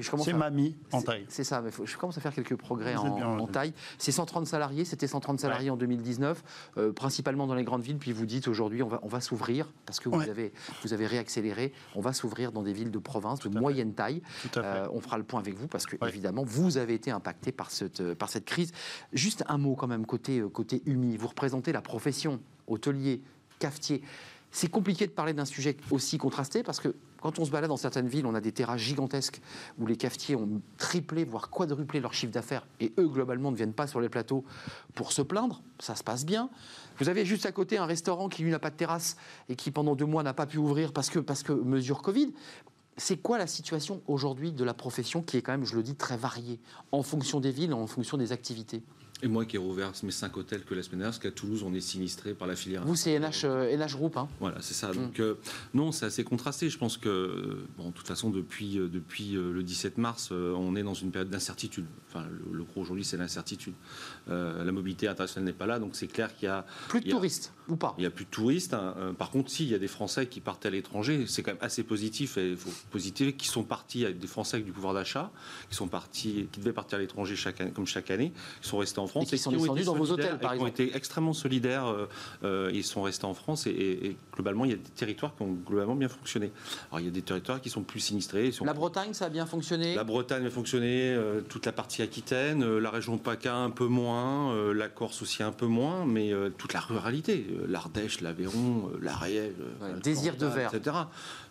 [0.00, 1.26] Je commence C'est mamie en taille.
[1.28, 3.74] C'est ça, mais faut- je commence à faire quelques progrès en, bien, en taille.
[3.98, 6.42] C'est 130 salariés, c'était 130 salariés en 2019,
[6.78, 7.98] euh, principalement dans les grandes villes.
[7.98, 10.52] Puis vous dites aujourd'hui, on va, on va s'ouvrir, parce que vous, avez,
[10.82, 13.60] vous avez réaccéléré, on va s'ouvrir dans des villes de province de fait.
[13.60, 14.22] moyenne taille.
[14.56, 16.08] Euh, on fera le point avec vous, parce que Ouais.
[16.08, 18.72] évidemment, vous avez été impacté par cette, euh, par cette crise.
[19.12, 21.18] Juste un mot quand même, côté, côté UMI.
[21.18, 23.20] Vous représentez la profession, hôtelier,
[23.58, 24.02] cafetier.
[24.52, 27.76] C'est compliqué de parler d'un sujet aussi contrasté parce que quand on se balade dans
[27.76, 29.40] certaines villes, on a des terrasses gigantesques
[29.78, 33.74] où les cafetiers ont triplé, voire quadruplé leur chiffre d'affaires et eux, globalement, ne viennent
[33.74, 34.44] pas sur les plateaux
[34.94, 35.62] pour se plaindre.
[35.78, 36.50] Ça se passe bien.
[36.98, 39.16] Vous avez juste à côté un restaurant qui, lui, n'a pas de terrasse
[39.48, 42.32] et qui, pendant deux mois, n'a pas pu ouvrir parce que, parce que mesure Covid.
[42.96, 45.94] C'est quoi la situation aujourd'hui de la profession qui est quand même, je le dis,
[45.94, 46.60] très variée
[46.92, 48.82] en fonction des villes, en fonction des activités?
[49.22, 51.62] Et moi qui ai rouvert mes cinq hôtels que la semaine dernière, parce qu'à Toulouse,
[51.62, 52.84] on est sinistré par la filière.
[52.84, 54.16] Vous, c'est NH, euh, NH Group.
[54.16, 54.28] Hein.
[54.40, 54.90] Voilà, c'est ça.
[54.92, 54.94] Mm.
[54.94, 55.34] Donc, euh,
[55.74, 56.70] non, c'est assez contrasté.
[56.70, 60.74] Je pense que, bon, de toute façon, depuis, euh, depuis euh, le 17 mars, on
[60.76, 61.86] est dans une période d'incertitude.
[62.08, 63.74] Enfin, le, le gros aujourd'hui, c'est l'incertitude.
[64.28, 66.64] Euh, la mobilité internationale n'est pas là, donc c'est clair qu'il y a.
[66.88, 67.94] Plus de a- touristes, ou pas?
[67.98, 68.74] Il n'y a plus de touristes.
[68.74, 68.94] hein.
[68.98, 71.24] Euh, par contre, si, il y a des Français qui partent à l'étranger.
[71.26, 72.36] C'est quand même assez positif.
[72.38, 75.30] Et il faut positiver qui sont partis avec des Français avec du pouvoir d'achat,
[75.68, 78.78] qui sont partis, qui devaient partir à l'étranger chaque année, comme chaque année, qui sont
[78.78, 80.66] restés en France Et qui sont ont descendus dans vos hôtels, par et qui ont
[80.66, 80.82] exemple.
[80.82, 81.86] été extrêmement solidaires.
[81.86, 82.06] euh,
[82.44, 85.56] euh, ils sont restés en France et, globalement, il y a des territoires qui ont
[85.66, 86.52] globalement bien fonctionné.
[86.90, 88.52] Alors, il y a des territoires qui sont plus sinistrés.
[88.52, 89.94] sont- La Bretagne, ça a bien fonctionné?
[89.94, 91.16] La Bretagne a fonctionné,
[91.48, 94.19] toute la partie Aquitaine, la région PACA un peu moins,
[94.52, 98.90] euh, la Corse aussi un peu moins, mais euh, toute la ruralité, euh, l'Ardèche, l'Aveyron,
[99.00, 100.74] l'Ariège, Ouais, le désir de verre.
[100.74, 100.96] etc.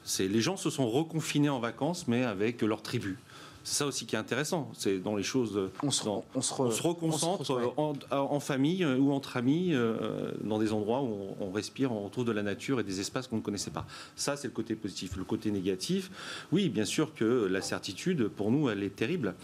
[0.04, 3.18] C'est les gens se sont reconfinés en vacances, mais avec leur tribu.
[3.66, 4.72] C'est ça aussi qui est intéressant.
[4.74, 5.70] C'est dans les choses.
[5.84, 7.74] On se, dans- on se, re- on se reconcentre on se re- ouais.
[7.78, 12.04] en, en famille ou entre amis euh, dans des endroits où on, on respire, on
[12.06, 13.86] retrouve de la nature et des espaces qu'on ne connaissait pas.
[14.16, 15.18] Ça, c'est le côté positif.
[15.18, 16.10] Le côté négatif,
[16.54, 19.36] oui, bien sûr que la certitude, pour nous, elle est terrible.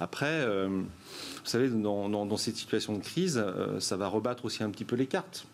[0.00, 0.82] Après, euh,
[1.42, 4.70] vous savez, dans, dans- dans cette situation de crise, euh, ça va rebattre aussi un
[4.70, 5.46] petit peu les cartes.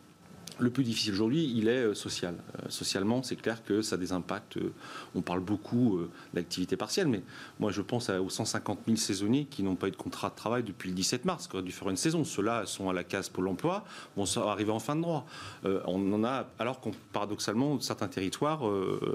[0.61, 2.35] Le plus difficile aujourd'hui, il est euh, social.
[2.57, 4.57] Euh, socialement, c'est clair que ça a des impacts.
[4.57, 4.73] euh,
[5.15, 7.23] on parle beaucoup euh, d'activité partielle, mais
[7.61, 10.35] moi, je pense à- aux 150 000 saisonniers qui n'ont pas eu de contrat de
[10.35, 12.25] travail depuis le 17 mars, qui auraient dû faire une saison.
[12.25, 13.85] Ceux-là sont à la case Pôle emploi,
[14.17, 15.27] vont arriver en fin de droit.
[15.65, 18.63] On en a, alors qu'on, paradoxalement, certains territoires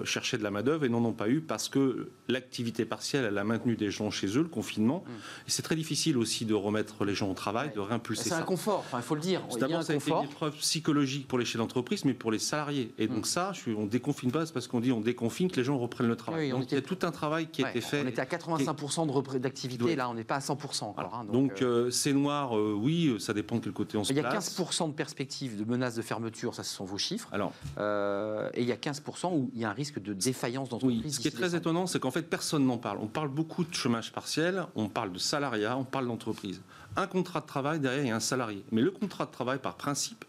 [0.06, 3.44] cherchaient de la main-d'œuvre et n'en ont pas eu parce que l'activité partielle, elle a
[3.44, 5.04] maintenu des gens chez eux, le confinement.
[5.48, 8.38] Et c'est très difficile aussi de remettre les gens au travail, de réimpulser C'est ça.
[8.40, 9.42] un confort, enfin, il faut le dire.
[9.54, 10.24] A D'abord, un ça a été confort.
[10.24, 12.94] une épreuve psychologique pour les chefs d'entreprise, mais pour les salariés.
[13.00, 15.56] Et donc ça, je suis, on déconfine pas, c'est parce qu'on dit on déconfine que
[15.56, 16.46] les gens reprennent le travail.
[16.50, 18.04] Oui, on donc il y a tout un travail qui a été fait.
[18.06, 19.96] On était à 85% de repré- d'activité, Ouais.
[19.96, 21.16] là on n'est pas à 100% encore.
[21.16, 24.14] hein, donc euh, euh, c'est noir, euh, oui, ça dépend de quel côté on se
[24.14, 24.56] il y a place.
[24.56, 27.30] 15% de perspectives de menaces de fermeture, ça ce sont vos chiffres.
[27.32, 30.70] Alors, Euh, et il y a 15% où il y a un risque de défaillance
[30.70, 31.02] d'entreprise.
[31.04, 33.00] oui, ce qui est très étonnant, c'est qu'en fait, personne n'en parle.
[33.02, 36.62] On parle beaucoup de chômage partiel, on parle de salariat, on parle d'entreprise.
[36.96, 38.64] Un contrat de travail, derrière, il y a un salarié.
[38.72, 40.26] Mais le contrat de travail, par principe,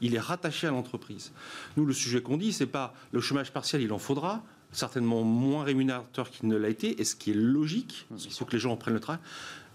[0.00, 1.32] il est rattaché à l'entreprise.
[1.76, 5.64] Nous, le sujet qu'on dit, c'est pas le chômage partiel, il en faudra, certainement moins
[5.64, 8.72] rémunérateur qu'il ne l'a été, et ce qui est logique, il faut que les gens
[8.72, 9.20] reprennent le travail,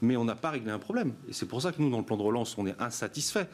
[0.01, 1.13] mais on n'a pas réglé un problème.
[1.29, 3.47] Et c'est pour ça que nous, dans le plan de relance, on est insatisfait.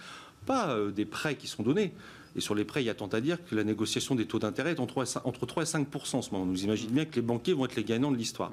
[0.45, 1.93] Pas euh, des prêts qui sont donnés.
[2.39, 4.39] Et sur les prêts, il y a tant à dire que la négociation des taux
[4.39, 6.45] d'intérêt est entre 3 et 5 en ce moment.
[6.45, 8.49] Nous imaginons bien que les banquiers vont être les gagnants de l'histoire.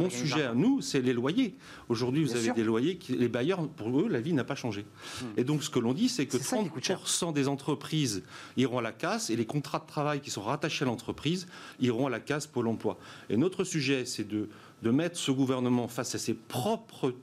[0.00, 1.54] Mon sujet à nous, c'est les loyers.
[1.88, 4.84] Aujourd'hui, vous avez des loyers, qui, les bailleurs, pour eux, la vie n'a pas changé.
[5.22, 5.26] Hmm.
[5.36, 8.24] Et donc, ce que l'on dit, c'est que 30% des entreprises
[8.56, 11.46] iront à la casse et les contrats de travail qui sont rattachés à l'entreprise
[11.78, 12.98] iront à la casse Pôle emploi.
[13.28, 14.48] Et notre sujet, c'est de,
[14.82, 17.14] de mettre ce gouvernement face à ses propres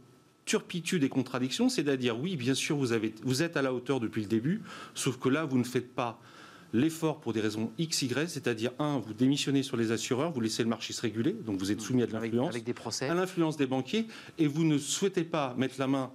[0.47, 4.21] turpitude et contradiction, c'est-à-dire oui, bien sûr, vous, avez, vous êtes à la hauteur depuis
[4.21, 4.61] le début,
[4.95, 6.19] sauf que là, vous ne faites pas
[6.73, 10.63] l'effort pour des raisons X, Y, c'est-à-dire, un, vous démissionnez sur les assureurs, vous laissez
[10.63, 13.07] le marché se réguler, donc vous êtes soumis à de l'influence, avec, des procès.
[13.07, 14.07] à l'influence des banquiers,
[14.39, 16.11] et vous ne souhaitez pas mettre la main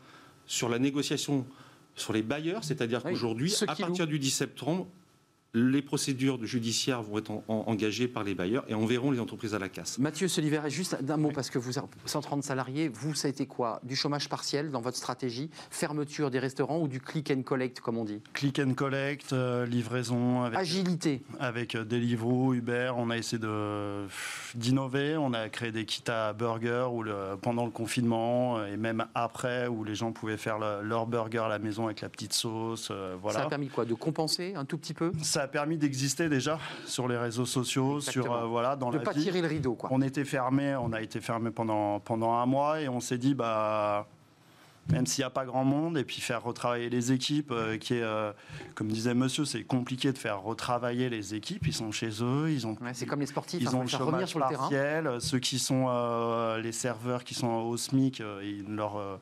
[0.46, 1.46] sur la négociation
[1.94, 4.88] sur les bailleurs, c'est-à-dire qu'aujourd'hui, à partir du 10 septembre,
[5.54, 9.58] les procédures judiciaires vont être engagées par les bailleurs et on verra les entreprises à
[9.58, 9.98] la casse.
[9.98, 11.72] Mathieu Soliver, juste d'un mot, parce que vous,
[12.06, 13.80] 130 salariés, vous, ça a été quoi?
[13.82, 15.50] Du chômage partiel dans votre stratégie?
[15.70, 18.22] Fermeture des restaurants ou du click and collect, comme on dit?
[18.32, 20.42] Click and collect, euh, livraison.
[20.42, 21.22] Avec, Agilité.
[21.38, 23.42] Avec euh, Deliveroo, Uber, on a essayé
[24.54, 25.16] d'innover.
[25.18, 29.04] On a créé des kits à burger où le, pendant le confinement euh, et même
[29.14, 32.90] après, où les gens pouvaient faire leur burger à la maison avec la petite sauce.
[33.20, 33.40] voilà.
[33.40, 33.84] Ça a permis quoi?
[33.84, 35.12] De compenser un tout petit peu?
[35.42, 39.12] A permis d'exister déjà sur les réseaux sociaux, sur euh, voilà dans de la pas
[39.12, 39.90] tirer le rideau quoi.
[39.92, 43.34] On était fermé, on a été fermé pendant pendant un mois et on s'est dit
[43.34, 44.06] bah
[44.90, 47.94] même s'il n'y a pas grand monde, et puis faire retravailler les équipes, euh, qui
[47.94, 48.32] est, euh,
[48.74, 52.66] comme disait monsieur, c'est compliqué de faire retravailler les équipes, ils sont chez eux, ils
[52.66, 52.76] ont...
[52.92, 55.20] c'est comme les sportifs, ils hein, ont le chômage sur le partiel, terrain.
[55.20, 55.88] ceux qui sont
[56.62, 58.22] les serveurs qui sont au SMIC,
[58.68, 59.20] leur,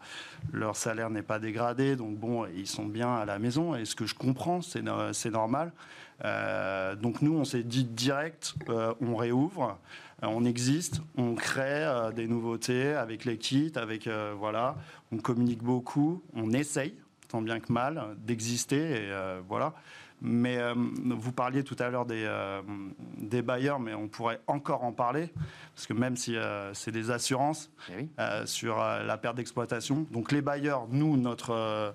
[0.52, 3.94] leur salaire n'est pas dégradé, donc bon, ils sont bien à la maison, et ce
[3.94, 5.72] que je comprends, c'est normal.
[6.24, 9.78] Euh, donc nous, on s'est dit direct, euh, on réouvre,
[10.09, 14.08] euh, on existe, on crée des nouveautés avec les kits, avec
[14.38, 14.76] voilà,
[15.12, 16.94] on communique beaucoup, on essaye
[17.28, 19.12] tant bien que mal d'exister et
[19.48, 19.74] voilà.
[20.22, 22.28] Mais vous parliez tout à l'heure des,
[23.16, 25.32] des bailleurs, mais on pourrait encore en parler,
[25.74, 26.36] parce que même si
[26.74, 28.08] c'est des assurances eh
[28.44, 30.06] sur la perte d'exploitation.
[30.10, 31.94] Donc les bailleurs, nous, notre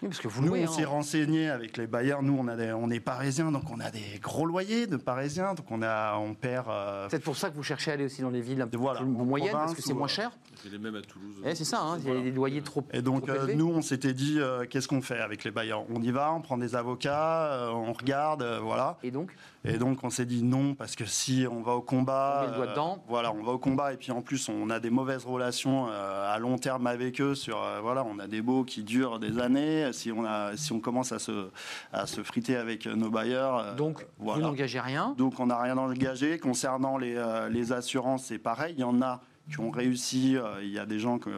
[0.00, 0.66] parce que vous nous, on hein.
[0.66, 2.22] s'est renseigné avec les bailleurs.
[2.22, 5.54] Nous, on, a on est parisiens, donc on a des gros loyers de parisiens.
[5.54, 6.68] Donc on, a, on perd.
[6.68, 8.76] Euh, c'est pour ça que vous cherchez à aller aussi dans les villes un peu
[8.76, 10.30] voilà, moyennes, parce que c'est moins cher.
[10.62, 11.36] C'est les mêmes à Toulouse.
[11.44, 12.84] Eh, c'est ça, hein, il y a des loyers trop.
[12.92, 15.84] Et donc, euh, nous, on s'était dit, euh, qu'est-ce qu'on fait avec les bailleurs?
[15.94, 18.98] On y va, on prend des avocats, on regarde, voilà.
[19.02, 19.30] Et donc?
[19.64, 22.38] Et donc, on s'est dit non, parce que si on va au combat.
[22.38, 23.04] On met le doigt dedans.
[23.08, 26.38] Voilà, on va au combat, et puis en plus, on a des mauvaises relations à
[26.38, 27.34] long terme avec eux.
[27.34, 29.92] Sur, voilà, on a des baux qui durent des années.
[29.96, 31.48] Si on a si on commence à se,
[31.92, 33.58] à se friter avec nos bailleurs.
[33.58, 36.38] Euh, Donc, vous n'engagez rien Donc, on n'a rien engagé.
[36.38, 38.74] Concernant les, euh, les assurances, c'est pareil.
[38.76, 39.20] Il y en a
[39.50, 40.36] qui ont réussi.
[40.36, 41.30] Euh, il y a des gens que,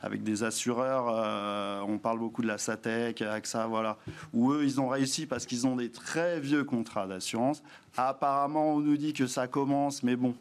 [0.00, 3.98] avec des assureurs, on parle beaucoup de la SATEC, AXA, voilà,
[4.32, 7.62] où eux, ils ont réussi parce qu'ils ont des très vieux contrats d'assurance.
[7.96, 10.34] Apparemment, on nous dit que ça commence, mais bon,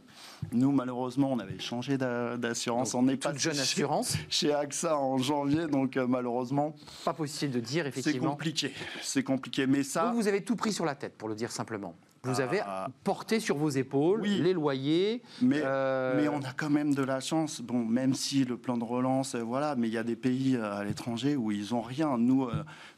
[0.51, 2.93] nous, malheureusement, on avait changé d'assurance.
[2.93, 6.76] On n'est pas jeune assurance chez AXA en janvier, donc euh, malheureusement.
[7.03, 8.22] Pas possible de dire effectivement.
[8.22, 8.74] C'est compliqué.
[9.01, 10.12] C'est compliqué, mais ça.
[10.16, 11.95] Vous avez tout pris sur la tête, pour le dire simplement.
[12.24, 12.88] Vous avez ah.
[13.04, 15.22] porté sur vos épaules les loyers.
[15.42, 17.62] Mais, euh, mais on a quand même de la chance.
[17.62, 20.58] Bon, même si le plan de relance, euh, voilà, mais il y a des pays
[20.58, 22.18] à l'étranger où ils n'ont rien.
[22.18, 22.48] Nous,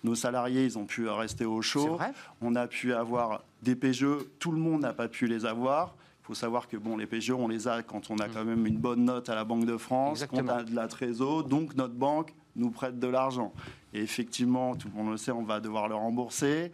[0.04, 1.98] nos salariés, ils ont pu rester au chaud.
[2.42, 4.06] On a pu avoir des PGE.
[4.40, 5.96] Tout le monde n'a pas pu les avoir.
[6.24, 8.32] Il faut savoir que bon, les PGE, on les a quand on a mm.
[8.32, 10.88] quand même une bonne note à la Banque de France, quand on a de la
[10.88, 13.54] trésor, donc notre banque nous prête de l'argent.
[13.94, 16.72] Et effectivement, tout le monde le sait, on va devoir le rembourser.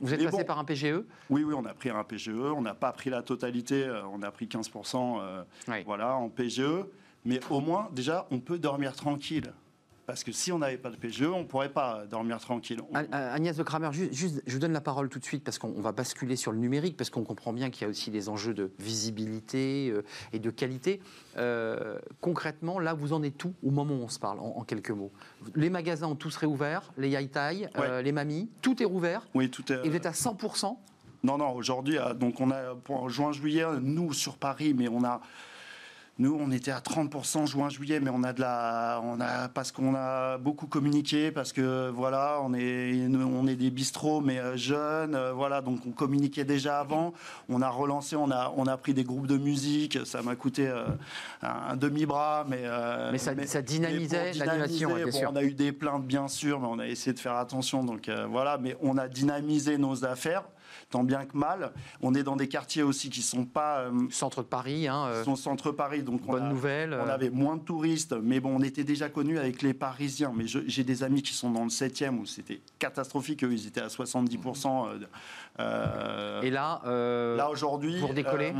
[0.00, 2.30] Vous êtes passé par un PGE Oui, oui, on a pris un PGE.
[2.30, 5.42] On n'a pas pris la totalité, euh, on a pris 15% euh,
[5.84, 6.84] voilà, en PGE.
[7.24, 9.52] Mais au moins, déjà, on peut dormir tranquille.
[10.10, 12.80] Parce que si on n'avait pas de PGE, on ne pourrait pas dormir tranquille.
[13.12, 15.92] Agnès de Kramer, juste, je vous donne la parole tout de suite parce qu'on va
[15.92, 18.72] basculer sur le numérique, parce qu'on comprend bien qu'il y a aussi des enjeux de
[18.80, 20.02] visibilité euh,
[20.32, 21.00] et de qualité.
[21.36, 24.90] Euh, concrètement, là, vous en êtes tout au moment où on se parle, en, quelques
[24.90, 25.12] mots?
[25.54, 29.28] Les magasins ont tous réouvert, les Yaitai, euh, les mamies, tout est rouvert?
[29.34, 29.86] Oui, tout est.
[29.86, 30.76] Et vous êtes à 100%
[31.22, 35.20] non, non, aujourd'hui, donc on a, pour juin-juillet, nous sur Paris, mais on a
[36.20, 39.94] nous, on était à 30% juin-juillet, mais on a de la, on a parce qu'on
[39.94, 45.14] a beaucoup communiqué, parce que voilà, on est, on est des bistrots, mais euh, jeunes,
[45.14, 47.14] euh, voilà, donc on communiquait déjà avant.
[47.48, 49.98] On a relancé, on a, on a pris des groupes de musique.
[50.04, 50.84] Ça m'a coûté euh,
[51.40, 52.64] un, demi-bras, mais
[53.10, 54.90] mais ça, ça dynamisait l'animation.
[55.30, 57.82] On a eu des plaintes, bien sûr, mais on a essayé de faire attention.
[57.82, 60.44] Donc voilà, mais on a dynamisé nos affaires
[60.90, 61.72] tant bien que mal.
[62.00, 65.24] On est dans des quartiers aussi qui sont pas euh, Centre de Paris, hein, euh,
[65.24, 66.92] sont centre Paris, donc on bonne a- nouvelle.
[66.94, 70.32] on euh, avait moins de touristes, mais bon, on était déjà connus avec les Parisiens.
[70.34, 73.44] Mais j'ai des amis qui sont dans le 7e où c'était catastrophique.
[73.44, 74.86] Eux, ils étaient à 70%.
[75.60, 76.80] euh, Et là,
[77.36, 78.00] là, aujourd'hui.
[78.00, 78.52] pour décoller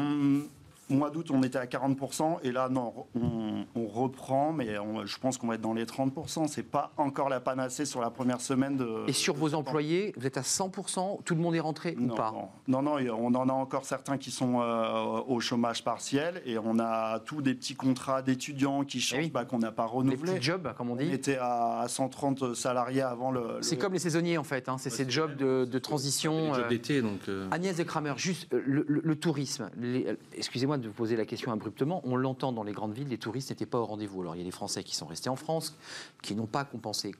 [0.91, 2.38] Mois d'août, on était à 40%.
[2.43, 5.84] Et là, non, on, on reprend, mais on- je pense qu'on va être dans les
[5.86, 6.47] 30%.
[6.49, 9.05] C'est pas encore la panacée sur la première semaine de.
[9.09, 12.14] et sur vos employés, vous êtes à 100%, tout le monde est rentré ou non,
[12.14, 12.32] pas
[12.68, 16.59] non, non, non, on en a encore certains qui sont euh, au chômage partiel et
[16.59, 19.30] on a tous des petits contrats d'étudiants qui changent, Eh oui.
[19.30, 20.32] bah, qu'on n'a pas Les renouvelés.
[20.34, 21.12] petits jobs, comme on On dit.
[21.12, 23.59] était à à 130 salariés avant le.
[23.61, 26.53] C'est le- comme les saisonniers en fait, hein, c'est ces jobs de, de Les transition.
[26.55, 27.20] jobs euh, d'été, donc.
[27.28, 29.70] euh, Agnès de Kramer, juste le, le- le tourisme.
[29.78, 32.01] Les- Excusez-moi de vous poser la question abruptement.
[32.05, 34.20] On l'entend dans les grandes villes, les touristes n'étaient pas au rendez-vous.
[34.22, 35.76] Alors il y a des Français qui sont restés en France,
[36.22, 37.14] qui n'ont pas compensé.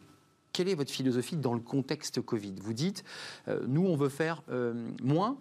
[0.53, 2.55] Quelle est votre philosophie dans le contexte Covid?
[2.61, 3.05] Vous dites,
[3.49, 5.37] euh, nous on veut faire euh, moins.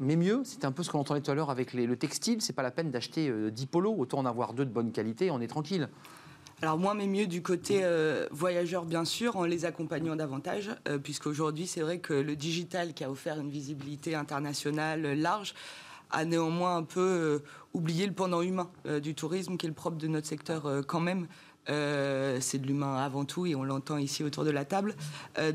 [0.00, 2.42] Mais mieux, c'était un peu ce qu'on entendait tout à l'heure avec le textile.
[2.42, 5.30] C'est pas la peine d'acheter euh, 10 polos, autant en avoir deux de bonne qualité,
[5.30, 5.88] on est tranquille.
[6.62, 10.98] Alors moins mais mieux du côté euh, voyageurs bien sûr, en les accompagnant davantage, euh,
[10.98, 15.54] puisqu'aujourd'hui c'est vrai que le digital qui a offert une visibilité internationale large
[16.10, 17.38] a néanmoins un peu euh,
[17.72, 20.82] oublié le pendant humain euh, du tourisme qui est le propre de notre secteur euh,
[20.82, 21.26] quand même.
[21.66, 24.94] C'est de l'humain avant tout et on l'entend ici autour de la table.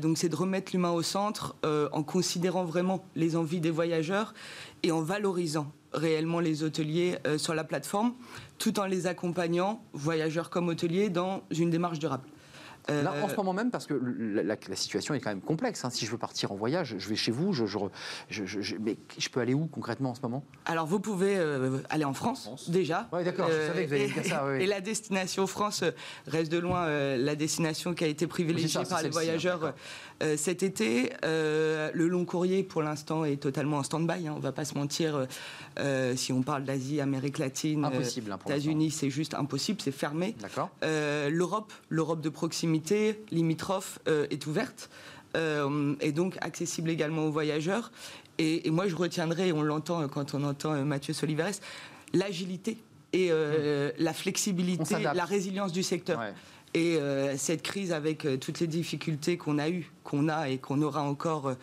[0.02, 4.34] Donc c'est de remettre l'humain au centre en considérant vraiment les envies des voyageurs
[4.82, 8.14] et en valorisant réellement les hôteliers sur la plateforme
[8.58, 12.24] tout en les accompagnant, voyageurs comme hôteliers, dans une démarche durable.
[12.90, 15.40] Euh, Là, en ce moment même, parce que la, la- la situation est quand même
[15.40, 15.84] complexe.
[15.84, 15.90] hein.
[15.90, 17.52] Si je veux partir en voyage, je vais chez vous.
[17.52, 17.90] Je, je re-
[18.28, 20.44] je- je- je- mais je peux aller où concrètement en ce moment?
[20.66, 23.08] Alors, vous pouvez euh, aller en France, déjà.
[23.12, 24.62] Ouais, d'accord, je savais que vous alliez et, dire ça, oui, oui.
[24.64, 25.90] et la destination France euh,
[26.26, 29.74] reste de loin euh, la destination qui a été privilégiée ça, par les hein, voyageurs
[30.22, 31.12] euh, cet été.
[31.24, 34.28] Euh, le long courrier, pour l'instant, est totalement en stand-by.
[34.28, 35.16] hein, on va pas se mentir.
[35.16, 35.26] euh,
[35.78, 38.36] euh, si on parle d'Asie, Amérique latine, euh, hein.
[38.46, 40.34] États-Unis, c'est juste impossible, c'est fermé.
[40.40, 40.70] D'accord.
[40.82, 42.60] Euh, L'Europe, l'Europe de proximité,
[43.30, 44.90] limitrophe, euh, est ouverte
[45.36, 47.90] euh, et donc accessible également aux voyageurs.
[48.38, 51.60] Et, et moi, je retiendrai, on l'entend quand on entend euh, Mathieu Solivares,
[52.12, 52.78] l'agilité
[53.12, 56.18] et euh, la flexibilité, la résilience du secteur.
[56.18, 56.32] Ouais.
[56.72, 60.58] Et euh, cette crise, avec euh, toutes les difficultés qu'on a eues, qu'on a et
[60.58, 61.54] qu'on aura encore euh,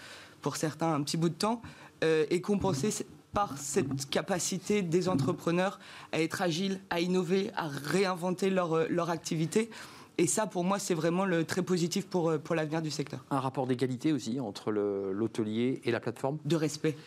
[0.41, 1.61] pour certains un petit bout de temps,
[2.03, 5.79] euh, est compensée c- par cette capacité des entrepreneurs
[6.11, 9.69] à être agiles, à innover, à réinventer leur, euh, leur activité.
[10.17, 13.23] Et ça, pour moi, c'est vraiment le très positif pour, euh, pour l'avenir du secteur.
[13.29, 16.37] Un rapport d'égalité aussi entre l'hôtelier et la plateforme?
[16.45, 16.97] De respect.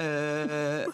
[0.00, 0.84] Euh,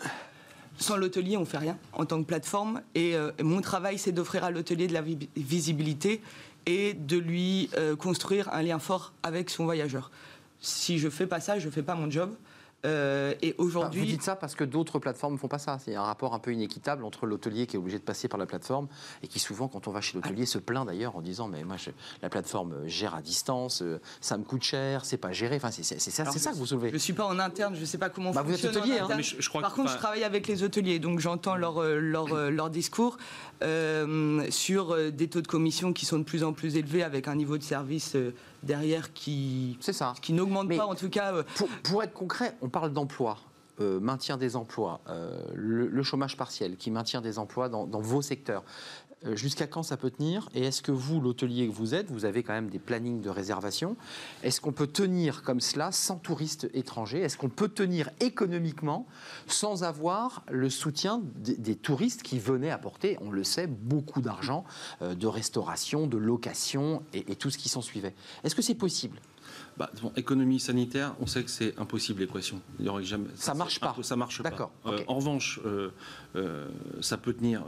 [0.79, 2.83] sans l'hôtelier, on fait rien en tant que plateforme.
[2.95, 6.21] Et euh, mon travail, c'est d'offrir à l'hôtelier de la vi- visibilité
[6.67, 10.11] et de lui euh, construire un lien fort avec son voyageur.
[10.61, 12.35] Si je fais pas ça, je fais pas mon job.
[12.85, 15.79] Euh, et Enfin, vous aujourd'hui, dites ça parce que d'autres plateformes ne font pas ça.
[15.79, 18.47] C'est un rapport un peu inéquitable entre l'hôtelier qui est obligé de passer par la
[18.47, 18.89] plateforme
[19.23, 21.77] et qui souvent, quand on va chez l'hôtelier, se plaint d'ailleurs en disant mais moi
[21.77, 21.91] je-
[22.23, 25.57] la plateforme gère à distance, euh, ça me coûte cher, c'est pas géré.
[25.57, 26.91] Enfin c'est ça, que vous soulevez.
[26.93, 28.99] je suis pas en interne, je sais pas comment Bah, vous êtes fonctionne en hôtelier,
[28.99, 29.05] hein.
[29.05, 29.19] interne.
[29.19, 31.55] Mais je- je crois Par que- contre, enfin- je travaille avec les hôteliers, donc j'entends
[31.55, 33.17] leur, euh, leur, euh, leur discours
[33.63, 37.29] euh, sur euh, des taux de commission qui sont de plus en plus élevés avec
[37.29, 40.15] un niveau de service euh, derrière qui, C'est ça.
[40.23, 41.33] qui n'augmente pas, en tout cas.
[41.35, 43.37] euh, Pour, pour être concret, on parle d'emploi.
[43.81, 48.01] euh, maintien des emplois, euh, le, le chômage partiel qui maintient des emplois dans, dans
[48.03, 48.63] vos secteurs.
[49.27, 52.25] Euh, Jusqu'à quand ça peut tenir Et est-ce que vous, l'hôtelier que vous êtes, vous
[52.25, 53.97] avez quand même des plannings de réservation
[54.43, 59.07] Est-ce qu'on peut tenir comme cela sans touristes étrangers Est-ce qu'on peut tenir économiquement
[59.47, 64.65] sans avoir le soutien des, des touristes qui venaient apporter, on le sait, beaucoup d'argent
[65.03, 68.15] euh, de restauration, de location et, et tout ce qui s'en suivait
[68.45, 69.21] Est-ce que c'est possible?
[69.77, 72.61] Bah, bon, économie sanitaire, on sait que c'est impossible l'équation.
[72.79, 73.29] Il y aurait jamais.
[73.35, 73.95] Ça c'est marche pas.
[73.97, 74.51] impo- Ça marche pas.
[74.51, 75.91] D'accord, Euh, en revanche, euh,
[76.37, 76.69] euh,
[77.01, 77.65] ça peut tenir.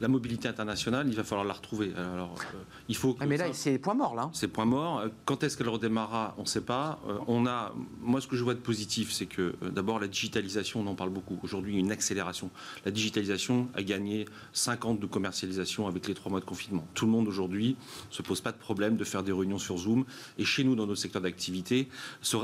[0.00, 1.92] La mobilité internationale, il va falloir la retrouver.
[1.96, 3.14] Alors, euh, il faut.
[3.14, 4.22] Que Ah, Mais là, ça- c'est point mort là.
[4.24, 4.30] hein.
[4.32, 5.00] c'est point mort.
[5.00, 7.00] Euh, Quand est-ce qu'elle redémarrera On ne sait pas.
[7.08, 10.08] Euh, on a, moi, ce que je vois de positif, c'est que euh, d'abord la
[10.08, 11.38] digitalisation, on en parle beaucoup.
[11.42, 12.50] Aujourd'hui, une accélération.
[12.84, 16.86] La digitalisation a gagné 50 de commercialisation avec les trois mois de confinement.
[16.94, 17.76] Tout le monde aujourd'hui
[18.10, 20.04] se pose pas de problème de faire des réunions sur Zoom.
[20.38, 21.88] Et chez nous, dans notre secteur d'activité,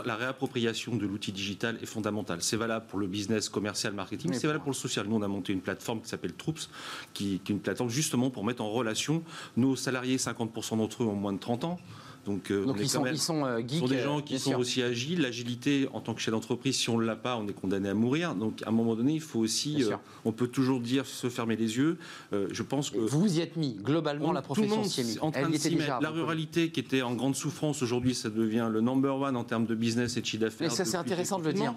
[0.05, 2.42] la réappropriation de l'outil digital est fondamentale.
[2.42, 5.07] C'est valable pour le business commercial, marketing, Mais c'est valable pour le social.
[5.07, 6.68] Nous, on a monté une plateforme qui s'appelle Troops,
[7.12, 9.22] qui, qui est une plateforme justement pour mettre en relation
[9.57, 11.78] nos salariés, 50% d'entre eux ont moins de 30 ans.
[12.25, 13.79] Donc, euh, Donc on est ils sont, même- ils sont euh, ce geeks.
[13.81, 14.59] sont des euh, gens qui sont sûr.
[14.59, 15.20] aussi agiles.
[15.20, 17.95] L'agilité, en tant que chef d'entreprise, si on ne l'a pas, on est condamné à
[17.95, 18.35] mourir.
[18.35, 19.85] Donc, à un moment donné, il faut aussi.
[19.85, 21.97] Euh, on peut toujours dire se fermer les yeux.
[22.33, 22.99] Je pense que.
[22.99, 23.75] Vous vous y êtes mis.
[23.75, 25.18] Globalement, On- la profession s'y est mise.
[25.20, 25.99] en train Elle de était déjà.
[26.01, 29.66] La ruralité qui était en grande souffrance, aujourd'hui, ça devient le number one en termes
[29.66, 30.68] de business et de chiffre d'affaires.
[30.70, 31.75] Mais ça, c'est intéressant de le dire.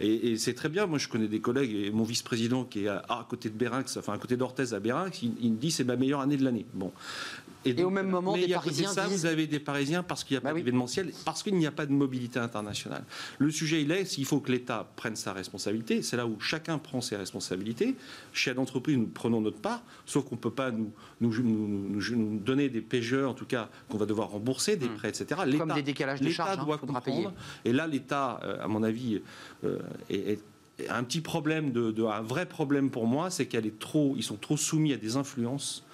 [0.00, 0.86] Et, et c'est très bien.
[0.86, 3.96] Moi, je connais des collègues et mon vice-président qui est à, à côté de Bérinx,
[3.96, 6.44] enfin à côté d'Orthez à Bérinx, il, il me dit c'est ma meilleure année de
[6.44, 6.66] l'année.
[6.74, 6.92] Bon.
[7.76, 10.24] Et au même moment, mais des il Parisiens ça, disent- vous avez des Parisiens parce
[10.24, 10.60] qu'il n'y a Bah pas oui.
[10.62, 13.04] d'événementiel, parce qu'il n'y a pas de mobilité internationale.
[13.38, 16.02] Le sujet, il est, s'il faut que l'État prenne sa responsabilité.
[16.02, 17.96] C'est là où chacun prend ses responsabilités.
[18.32, 22.16] Chez d'entreprise, nous prenons notre part, sauf qu'on ne peut pas nous, nous, nous- nous-
[22.16, 25.26] nous donner des PGE, en tout cas, qu'on va devoir rembourser, des prêts, etc.
[25.36, 27.02] Comme L'État- des décalages de charges, hein, doit comprendre.
[27.04, 27.28] payer.
[27.64, 29.20] Et là, l'État, euh, à mon avis,
[29.64, 29.78] euh,
[30.10, 33.80] est, est- un petit problème, de, de- un vrai problème pour moi, c'est qu'elle est
[33.80, 35.84] trop, ils sont trop soumis à des influences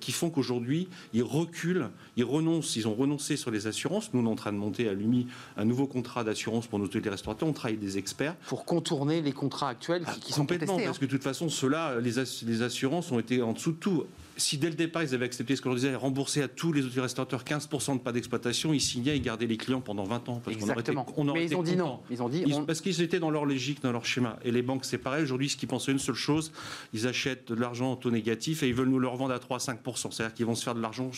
[0.00, 4.12] qui font qu'aujourd'hui, ils reculent, ils renoncent, ils ont renoncé sur les assurances.
[4.12, 6.86] Nous, on est en train de monter à l'UMI un nouveau contrat d'assurance pour nos
[6.86, 7.48] hôteliers restaurateurs.
[7.48, 8.34] On travaille avec des experts.
[8.46, 10.86] Pour contourner les contrats actuels qui, qui sont Complètement, contestés.
[10.86, 11.00] parce hein.
[11.00, 14.04] que de toute façon, ceux-là, les assurances ont été en dessous de tout.
[14.38, 16.84] Si dès le départ, ils avaient accepté ce que je disais, rembourser à tous les
[16.84, 20.40] hôteliers restaurateurs 15% de pas d'exploitation, ils signaient et gardaient les clients pendant 20 ans.
[20.44, 21.06] Parce été- Exactement.
[21.16, 22.00] on Mais ils ont dit non.
[22.10, 24.38] Ils ont dit Ils- on- Parce qu'ils étaient dans leur logique, dans leur schéma.
[24.44, 25.22] Et les banques, c'est pareil.
[25.22, 26.52] Aujourd'hui, ce qu'ils pensaient une seule chose,
[26.92, 29.56] ils achètent de l'argent en taux négatif et ils veulent nous le revendre à 3
[29.56, 29.80] à 5
[30.10, 31.10] C'est-à-dire qu'ils vont se faire de l'argent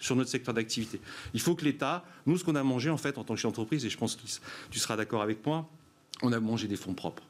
[0.00, 1.00] sur notre secteur d'activité.
[1.34, 3.50] Il faut que l'État, nous, ce qu'on a mangé, en fait, en tant que chef
[3.50, 4.22] d'entreprise, et je pense que
[4.70, 5.68] tu seras d'accord avec moi,
[6.22, 7.22] on a mangé des fonds propres.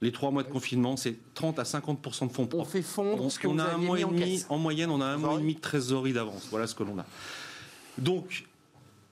[0.00, 2.70] Les trois mois de confinement, c'est 30 à 50% de fonds on propres.
[2.70, 5.16] fait fondre On, ce on a un mois et demi, en moyenne, on a un
[5.16, 6.46] mois et demi de trésorerie d'avance.
[6.50, 7.06] Voilà ce que l'on a.
[7.98, 8.44] Donc,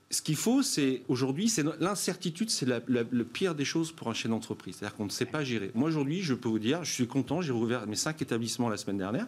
[0.09, 4.31] ce qu'il faut, c'est aujourd'hui, c'est l'incertitude, c'est le pire des choses pour un chef
[4.31, 4.77] d'entreprise.
[4.77, 5.71] C'est-à-dire qu'on ne sait pas gérer.
[5.75, 8.77] Moi, aujourd'hui, je peux vous dire, je suis content, j'ai rouvert mes cinq établissements la
[8.77, 9.27] semaine dernière.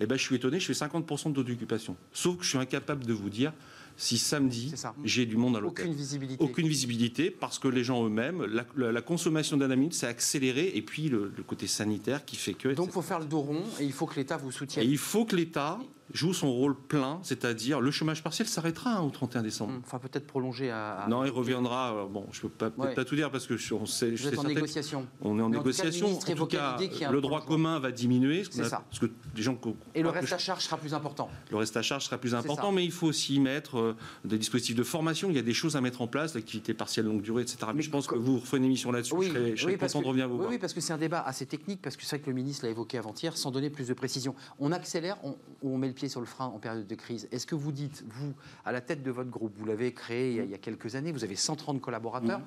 [0.00, 1.96] Eh ben, je suis étonné, je fais 50% de taux d'occupation.
[2.12, 3.52] Sauf que je suis incapable de vous dire
[4.00, 5.86] si samedi, C'est j'ai du monde à l'hôtel.
[5.86, 6.42] Aucune visibilité.
[6.44, 10.82] Aucune visibilité parce que les gens eux-mêmes, la, la- la consommation d'anamine s'est accélérée et
[10.82, 12.68] puis le, le côté sanitaire qui fait que.
[12.68, 14.88] Donc il faut faire le dos rond et il faut que l'État vous Et soutienne.
[14.88, 15.78] il faut que l'État
[16.12, 19.74] joue son rôle plein, c'est-à-dire le chômage partiel s'arrêtera hein, au 31 décembre.
[19.84, 21.00] Enfin peut-être prolonger à.
[21.00, 21.94] à- Non, il reviendra.
[21.94, 22.94] euh, Bon, je peux pas, peut-être Ouais.
[22.94, 25.06] pas tout dire parce que je, on sait, Vous êtes en négociation.
[25.20, 26.06] On est en Mais en tout cas, le négociation.
[26.16, 26.76] En tout cas,
[27.10, 28.44] le droit commun va diminuer.
[28.50, 28.84] C'est ça.
[28.88, 29.06] Parce que
[29.36, 29.58] les gens
[29.94, 31.28] Et le reste à charge sera plus important.
[31.50, 34.76] le reste à charge sera plus important, mais il faut aussi mettre euh, des dispositifs
[34.76, 35.28] de formation.
[35.30, 37.58] Il y a des choses à mettre en place, l'activité partielle longue durée, etc.
[37.68, 39.14] Mais, Mais je pense que vous refaites une émission là-dessus.
[39.20, 40.50] je serais, je serais parce content que, de revenir vous oui, voir.
[40.50, 42.64] oui, parce que c'est un débat assez technique, parce que c'est vrai que le ministre
[42.64, 44.34] l'a évoqué avant-hier, sans donner plus de précision.
[44.58, 47.28] On accélère on- ou on met le pied sur le frein en période de crise
[47.32, 48.32] Est-ce que vous dites, vous,
[48.64, 50.58] à la tête de votre groupe, vous l'avez créé il y, a, il y a
[50.58, 52.40] quelques années, vous avez 130 collaborateurs,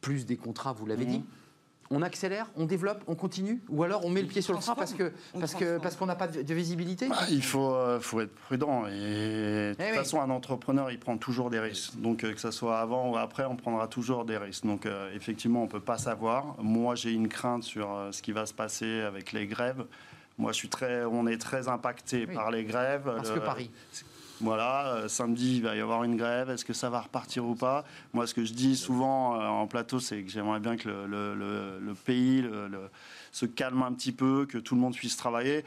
[0.00, 1.22] plus des contrats, vous l'avez dit
[1.88, 4.74] on accélère, on développe, on continue Ou alors on met le pied sur le frein
[4.74, 7.06] parce que parce que parce qu'on n'a pas de, de visibilité?
[7.12, 8.86] Ah, il faut, euh, faut être prudent.
[8.88, 9.96] Et de toute Eh oui.
[9.96, 11.94] façon, un entrepreneur, il prend toujours des risques.
[12.00, 14.66] Donc, euh, que ce soit avant ou après, on prendra toujours des risques.
[14.66, 16.56] Donc, euh, effectivement, on ne peut pas savoir.
[16.60, 19.84] Moi, j'ai une crainte sur euh, ce qui va se passer avec les grèves.
[20.38, 22.34] Moi, je suis très, on est très impacté Oui.
[22.34, 23.04] par les grèves.
[23.16, 23.70] Parce que Le- Paris.
[24.42, 26.50] Voilà, euh, samedi, il va y avoir une grève.
[26.50, 27.86] Est-ce que ça va repartir ou pas?
[28.12, 31.06] Moi, ce que je dis souvent euh, en plateau, c'est que j'aimerais bien que le,
[31.06, 32.44] le- le- le pays
[33.32, 35.58] se calme un petit peu, que tout le monde puisse travailler.
[35.60, 35.64] Et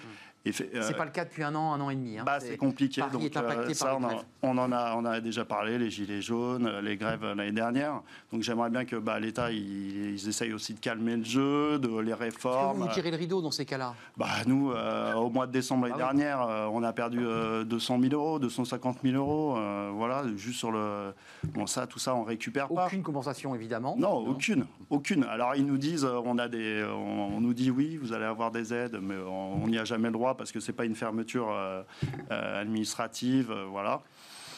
[0.47, 2.17] euh, C'est pas le cas depuis un an, un an et demi.
[2.17, 2.23] hein.
[2.25, 3.01] bah, c'est compliqué.
[3.01, 4.23] Paris donc, est impacté euh, ça, par on, les en- grèves.
[4.43, 7.51] on en a, on a déjà parlé, les gilets jaunes, euh, les grèves euh, l'année
[7.51, 8.01] dernière.
[8.31, 11.99] Donc j'aimerais bien que bah, l'État, ils, ils essayent aussi de calmer le jeu, de
[11.99, 12.77] les que réformes.
[12.77, 13.93] vous, vous tirez le rideau dans ces cas-là?
[14.17, 17.63] Bah, nous, euh, au mois de décembre l'année Ah dernière, euh, on a perdu euh,
[17.65, 19.57] 200 000 euros, 250 000 euros.
[19.57, 21.13] euh, voilà, juste sur le.
[21.53, 22.85] Bon, ça, tout ça, on récupère pas.
[22.85, 23.95] Aucune compensation évidemment.
[23.99, 25.23] Non, aucune, aucune.
[25.25, 28.25] Alors ils nous disent, euh, on a des, on, on nous dit oui, vous allez
[28.25, 30.85] avoir des aides, mais on on n'y a jamais le droit parce que c'est pas
[30.85, 31.83] une fermeture euh,
[32.31, 34.01] euh, administrative, euh, voilà.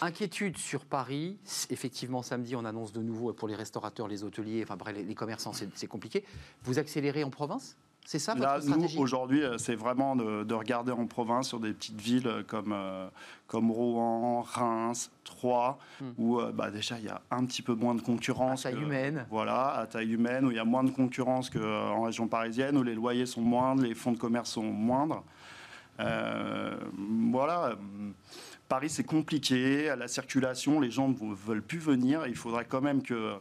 [0.01, 1.37] Inquiétude sur Paris.
[1.69, 5.53] Effectivement, samedi, on annonce de nouveau pour les restaurateurs, les hôteliers, enfin bref, les, commerçants,
[5.53, 6.23] c'est compliqué.
[6.63, 7.77] Vous accélérez en province?
[8.03, 11.71] C'est ça votre Là, nous, aujourd'hui, c'est vraiment de, de regarder en province sur des
[11.71, 13.07] petites villes comme, euh,
[13.45, 16.09] comme Rouen, Reims, Troyes, Hmm.
[16.17, 18.63] où euh, bah, déjà il y a un petit peu moins de À concurrence.
[18.63, 19.27] taille que- humaine.
[19.29, 22.81] Voilà, à taille humaine, où il y a moins de concurrence qu'en région parisienne, où
[22.81, 25.23] les loyers sont moindres, les fonds de commerce sont moindres.
[26.01, 26.75] Euh,
[27.31, 27.75] voilà.
[28.71, 29.93] Paris, c'est compliqué.
[29.97, 32.25] La circulation, les gens ne veulent plus venir.
[32.25, 33.33] Il faudrait quand même que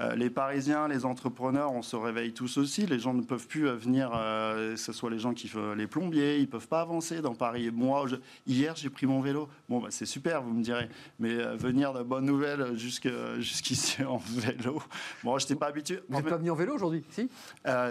[0.00, 2.86] euh, les Parisiens, les entrepreneurs, on se réveille tous aussi.
[2.86, 5.74] Les gens ne peuvent plus euh, venir, euh, que ce soit les gens qui font
[5.74, 7.72] les plombiers, ils ne peuvent pas avancer dans Paris.
[7.72, 8.14] Moi, je-
[8.46, 9.48] hier, j'ai pris mon vélo.
[9.68, 10.88] Bon, bah, c'est super, vous me direz.
[11.18, 14.80] Mais euh, venir de bonnes nouvelles jusqu'ici en vélo,
[15.24, 15.98] bon, je n'étais pas habitué.
[16.08, 17.28] Vous n'êtes pas venu en vélo aujourd'hui Si?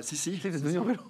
[0.03, 0.38] Si, si.
[0.38, 1.01] Si, vous êtes venu en vélo.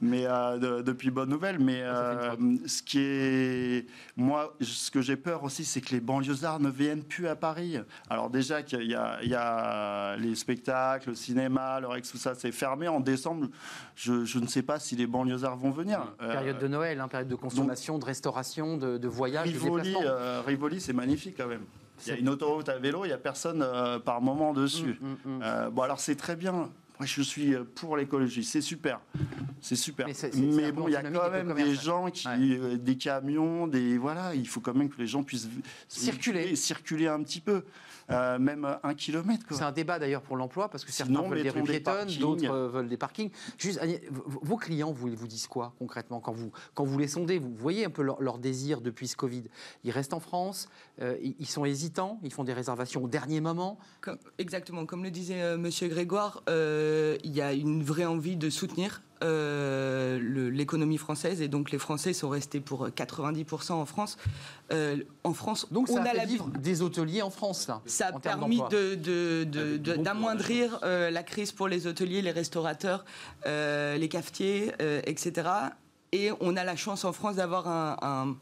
[0.00, 1.58] Mais de- depuis bonne nouvelle.
[1.58, 6.60] Mais Ah, ce qui est, moi, ce que j'ai peur, aussi, c'est que les banlieusards
[6.60, 7.78] ne viennent plus à Paris.
[8.08, 12.16] Alors déjà qu'il y, a- il y a les spectacles, le cinéma, le Rex, tout
[12.16, 12.86] ça, c'est fermé.
[12.86, 13.48] En décembre,
[13.96, 15.98] je, je ne sais pas si les banlieusards vont venir.
[16.22, 20.42] Euh, Période de Noël, hein, période de consommation, de restauration, de, de voyage, Rivoli, euh,
[20.46, 21.62] Rivoli, c'est magnifique quand même.
[22.04, 24.52] Il y a C'est- une autoroute à vélo, il n'y a personne euh, par moment
[24.52, 24.96] dessus.
[25.00, 25.06] Mm,
[25.38, 25.40] mm.
[25.42, 26.70] Euh, bon, alors c'est très bien.
[26.98, 29.00] Moi, je suis euh, pour l'écologie, c'est super,
[29.60, 30.06] c'est super.
[30.34, 32.36] Mais bon, il y a quand même des gens qui, Ouais.
[32.58, 35.48] euh, des camions, des voilà, il faut quand même que les gens puissent
[35.88, 36.56] Circuler.
[36.56, 37.64] circuler un petit peu,
[38.10, 39.44] Euh, même un kilomètre.
[39.50, 42.20] C'est un débat d'ailleurs pour l'emploi parce que certains Sinon, veulent des rues piétonnes, parkings.
[42.20, 43.30] d'autres euh, veulent des parkings.
[43.58, 43.80] Juste,
[44.24, 47.54] vos clients, vous, ils vous disent quoi concrètement quand vous, quand vous les sondez Vous
[47.54, 49.44] voyez un peu leur, leur désir depuis ce Covid?
[49.84, 50.68] Ils restent en France,
[51.00, 53.78] euh, ils, sont hésitants, ils font des réservations au dernier moment?
[54.00, 58.36] Comme- exactement, comme le disait euh, Monsieur Grégoire, euh, il y a une vraie envie
[58.36, 64.16] de soutenir euh, l'économie française et donc les Français sont restés pour 90% en France.
[64.72, 66.42] Euh, en France, Donc on ça a a fait l'habitude.
[66.44, 67.80] vivre des hôteliers en France, là.
[67.86, 68.68] Ça a permis d'emploi.
[68.80, 72.30] de- de- de- Avec de- du bon d'amoindrir euh, la crise pour les hôteliers, les
[72.32, 73.04] restaurateurs,
[73.46, 75.48] euh, les cafetiers, euh, etc.
[76.12, 78.36] Et on a la chance en France d'avoir un, un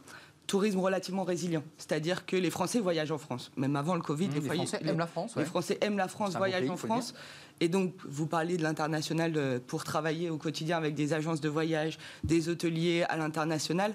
[0.47, 1.63] tourisme relativement résilient.
[1.79, 3.51] C'est-à-dire que les Français voyagent en France.
[3.57, 5.37] Même avant le Covid, Mmh, les, Français aiment la France.
[5.37, 5.45] les.
[5.47, 7.15] Français aiment la France, voyagent pays, en France.
[7.61, 11.49] Et donc, vous parlez de l'international euh, pour travailler au quotidien avec des agences de
[11.49, 13.95] voyage, des hôteliers à l'international.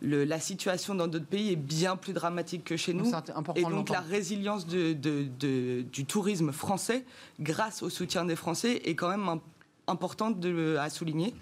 [0.00, 3.04] Le- la situation dans d'autres pays est bien plus dramatique que chez nous.
[3.56, 7.04] Et donc la résilience de- de- de- du tourisme français,
[7.40, 9.40] grâce au soutien des Français, est quand même un-
[9.86, 11.34] importante de- à souligner.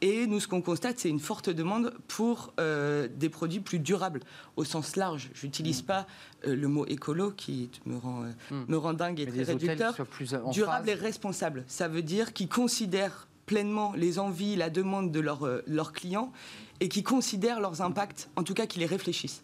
[0.00, 4.20] Et nous, ce qu'on constate, c'est une forte demande pour euh, des produits plus durables,
[4.56, 5.30] au sens large.
[5.34, 5.86] Je n'utilise Mm.
[5.86, 6.06] pas
[6.46, 8.64] euh, le mot écolo, qui me rend, euh, Mm.
[8.68, 9.94] me rend dingue et Mais très qui réducteur.
[10.06, 11.64] plus Durable et responsable.
[11.68, 16.32] Ça veut dire qu'ils considèrent pleinement les envies, la demande de leurs euh, leurs clients
[16.80, 19.42] et qui considèrent leurs impacts, en tout cas qu'ils les réfléchissent.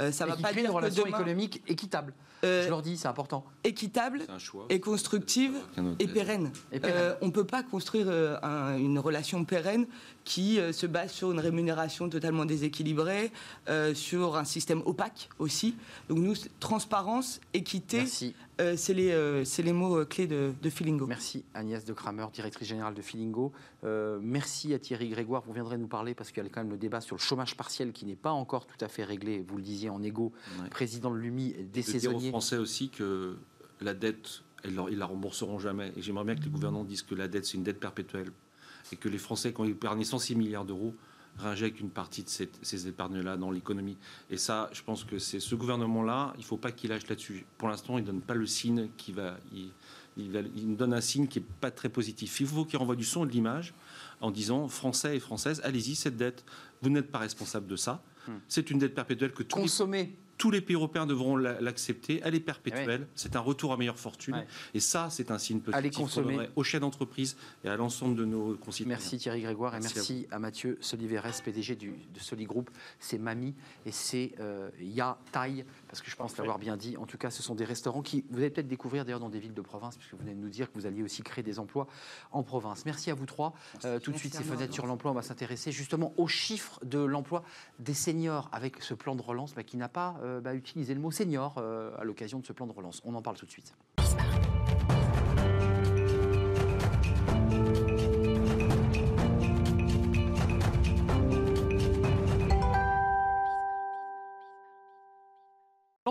[0.00, 0.26] Euh, ça.
[0.26, 2.12] Et va qui pas dire une relation demain, économique équitable.
[2.44, 3.44] Euh, Je leur dis, c'est important.
[3.64, 4.66] équitable C'est un choix.
[4.68, 5.54] et constructive
[5.98, 6.50] et pérenne.
[6.72, 6.96] Et pérenne.
[7.00, 9.86] Euh, on ne peut pas construire euh, un- une relation pérenne
[10.24, 13.32] qui euh, se base sur une rémunération totalement déséquilibrée,
[13.68, 15.74] euh, sur un système opaque aussi.
[16.08, 18.34] Donc nous, transparence, équité, Merci.
[18.60, 21.06] Euh, c'est les, euh, c'est les mots euh, clés de, de Feelingo.
[21.06, 23.52] Merci Agnès de Kramer, directrice générale de Filingo.
[23.84, 25.42] Euh, merci à Thierry Grégoire.
[25.46, 27.56] Vous viendrez nous parler parce qu'il y a quand même le débat sur le chômage
[27.56, 29.44] partiel qui n'est pas encore tout à fait réglé.
[29.46, 30.32] Vous le disiez en égo,
[30.62, 30.68] Ouais.
[30.68, 32.28] président de l'UMI, des de dire aux saisonniers.
[32.28, 33.36] Français aussi que
[33.80, 35.92] la dette, ils ils la rembourseront jamais.
[35.96, 38.30] Et j'aimerais bien que les gouvernants disent que la dette, c'est une dette perpétuelle.
[38.92, 40.94] Et que les Français, quand ils épargnent 106 milliards d'euros,
[41.38, 43.96] réinjectent une partie de ces épargnes-là dans l'économie.
[44.30, 47.46] Et ça, je pense que c'est ce gouvernement-là, il ne faut pas qu'il lâche là-dessus.
[47.58, 49.36] Pour l'instant, il ne donne pas le signe qui va...
[49.54, 49.70] Il,
[50.18, 52.38] nous donne un signe qui n'est pas très positif.
[52.40, 53.72] Il faut qu'il renvoie du son et de l'image
[54.20, 56.44] en disant Français et Françaises, allez-y, cette dette,
[56.82, 58.02] vous n'êtes pas responsable de ça.
[58.28, 58.32] Hmm.
[58.46, 60.14] C'est une dette perpétuelle que tous Consommer.
[60.42, 62.20] Tous les pays européens devront la- l'accepter.
[62.24, 63.06] Elle est perpétuelle.
[63.14, 64.34] C'est un retour à meilleure fortune.
[64.34, 64.46] Ouais.
[64.74, 68.24] Et ça, c'est un signe positif qu'on donnerait aux chefs d'entreprise et à l'ensemble de
[68.24, 68.96] nos concitoyens.
[68.96, 72.70] Merci Thierry Grégoire et Merci à, Mathieu Soliveres, PDG du, de Soligroup.
[72.98, 73.54] C'est Mamie
[73.86, 76.96] et c'est euh, Ya Thai, parce que je pense l'avoir bien dit.
[76.96, 79.38] En tout cas, ce sont des restaurants qui vous allez peut-être découvrir d'ailleurs dans des
[79.38, 81.58] villes de province, puisque vous venez de nous dire que vous alliez aussi créer des
[81.58, 81.86] emplois
[82.30, 82.86] en province.
[82.86, 83.52] Merci à vous trois.
[83.84, 86.98] Euh, tout de suite, ces fenêtres sur l'emploi, on va s'intéresser justement aux chiffres de
[86.98, 87.44] l'emploi
[87.78, 91.00] des seniors avec ce plan de relance bah, qui n'a pas euh, bah, utilisé le
[91.00, 93.02] mot senior euh, à l'occasion de ce plan de relance.
[93.04, 93.74] On en parle tout de suite.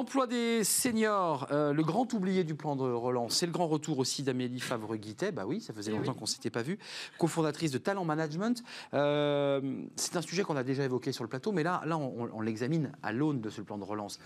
[0.02, 4.00] L'emploi des seniors, euh, le grand oublié du plan de relance, c'est le grand retour
[4.00, 5.32] aussi d'Amélie Favre-Guittet.
[5.32, 6.18] Bah oui, ça faisait longtemps oui.
[6.18, 6.80] qu'on ne s'était pas vu.
[7.20, 8.64] Cofondatrice de Talent Management.
[8.96, 9.62] Euh,
[9.98, 12.42] c'est un sujet qu'on a déjà évoqué sur le plateau, mais là, là on, on
[12.42, 14.18] l'examine à l'aune de ce plan de relance.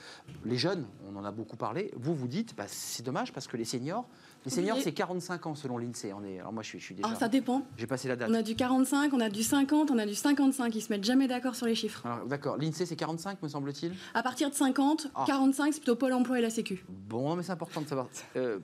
[0.45, 1.91] Les jeunes, on en a beaucoup parlé.
[1.97, 4.07] Vous, vous dites, bah, c'est dommage parce que les seniors,
[4.45, 6.11] les seniors, c'est 45 ans selon l'INSEE.
[6.39, 7.07] Alors moi, je suis, je suis déjà.
[7.07, 7.63] Alors ça dépend.
[7.77, 8.29] J'ai passé la date.
[8.31, 10.73] On a du 45, on a du 50, on a du 55.
[10.75, 12.05] Ils se mettent jamais d'accord sur les chiffres.
[12.05, 13.93] Alors, D'accord, l'INSEE, c'est 45, me semble-t-il?
[14.13, 15.23] À partir de 50, Ah.
[15.27, 16.85] 45, c'est plutôt Pôle emploi et la Sécu.
[17.09, 18.07] Bon, non, mais c'est important de savoir.
[18.35, 18.59] Euh,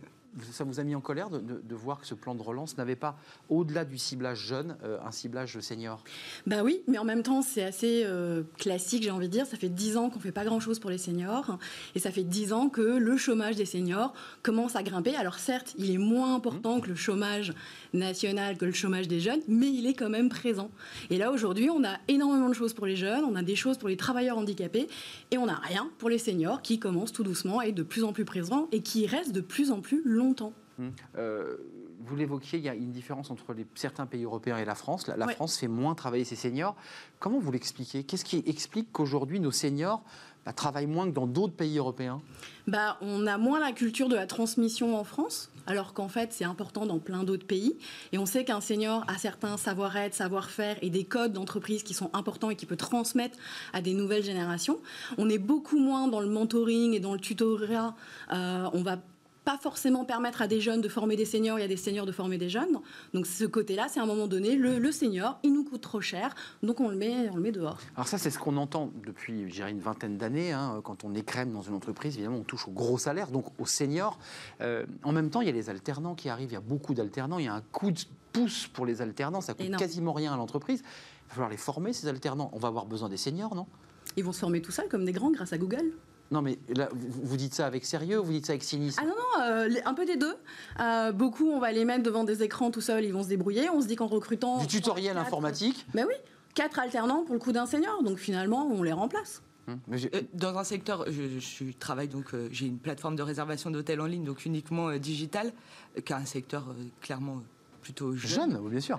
[0.51, 3.17] ça vous a mis en colère de, voir que ce plan de relance n'avait pas,
[3.49, 6.03] au-delà du ciblage jeune, euh, un ciblage senior?
[6.45, 9.45] Bah oui, mais en même temps, c'est assez euh, classique, j'ai envie de dire.
[9.45, 11.57] Ça fait 10 ans qu'on fait pas grand-chose pour les seniors.
[11.95, 14.13] Et ça fait 10 ans que le chômage des seniors
[14.43, 15.15] commence à grimper.
[15.15, 17.53] Alors certes, il est moins important que le chômage
[17.93, 20.69] national, que le chômage des jeunes, mais il est quand même présent.
[21.09, 23.77] Et là, aujourd'hui, on a énormément de choses pour les jeunes, on a des choses
[23.77, 24.87] pour les travailleurs handicapés,
[25.31, 28.03] et on n'a rien pour les seniors qui commencent tout doucement à être de plus
[28.03, 30.20] en plus présents et qui restent de plus en plus longtemps.
[31.17, 31.57] Euh,
[32.03, 35.05] vous l'évoquiez, il y a une différence entre les- certains pays européens et la France.
[35.07, 35.33] La, la Ouais.
[35.35, 36.75] France fait moins travailler ses seniors.
[37.19, 38.03] Comment vous l'expliquez?
[38.03, 40.01] Qu'est-ce qui explique qu'aujourd'hui nos seniors
[40.43, 42.19] bah, travaillent moins que dans d'autres pays européens?
[42.65, 46.45] Bah, On a moins la culture de la transmission en France, alors qu'en fait, c'est
[46.45, 47.77] important dans plein d'autres pays.
[48.11, 52.09] Et on sait qu'un senior a certains savoir-être, savoir-faire et des codes d'entreprise qui sont
[52.13, 53.37] importants et qui peut transmettre
[53.73, 54.79] à des nouvelles générations.
[55.19, 57.93] On est beaucoup moins dans le mentoring et dans le tutorat.
[58.33, 58.97] Euh, on va
[59.43, 62.11] pas forcément permettre à des jeunes de former des seniors et à des seniors de
[62.11, 62.79] former des jeunes.
[63.13, 66.35] Donc ce côté-là, c'est à un moment donné, le, senior, il nous coûte trop cher,
[66.63, 67.79] donc on le met, on le met dehors.
[67.95, 70.51] Alors ça, c'est ce qu'on entend depuis, je dirais, une vingtaine d'années.
[70.51, 70.81] Hein.
[70.83, 73.65] quand on est crème dans une entreprise, évidemment, on touche au gros salaire, donc aux
[73.65, 74.19] seniors.
[74.61, 76.93] Euh, en même temps, il y a les alternants qui arrivent, il y a beaucoup
[76.93, 80.33] d'alternants, il y a un coup de pouce pour les alternants, ça coûte quasiment rien
[80.33, 80.81] à l'entreprise.
[80.81, 82.49] Il va falloir les former, ces alternants.
[82.53, 83.67] On va avoir besoin des seniors, non?
[84.17, 85.93] Ils vont se former tout seuls comme des grands grâce à Google.
[86.31, 89.05] Non, mais là, vous dites ça avec sérieux ou vous dites ça avec cynisme Ah
[89.05, 90.33] non, non, euh, un peu des deux.
[90.79, 93.69] Euh, beaucoup, on va les mettre devant des écrans tout seuls, ils vont se débrouiller.
[93.69, 94.59] On se dit qu'en recrutant.
[94.59, 96.15] Du tutoriel informatique Ben oui,
[96.55, 98.01] quatre alternants pour le coup d'un senior.
[98.03, 99.43] Donc finalement, on les remplace.
[99.67, 104.05] Hum, euh, dans un secteur, je, travaille donc, j'ai une plateforme de réservation d'hôtels en
[104.05, 105.51] ligne, donc uniquement digital,
[106.03, 107.43] qui a un secteur clairement
[107.81, 108.51] plutôt jeune.
[108.53, 108.97] Jeune, bien sûr.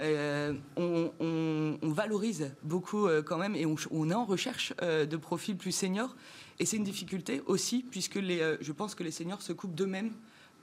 [0.76, 6.14] on, valorise beaucoup quand même et on, on, est en recherche de profils plus seniors.
[6.58, 9.74] Et c'est une difficulté aussi, puisque les, euh, je pense que les seniors se coupent
[9.74, 10.12] d'eux-mêmes.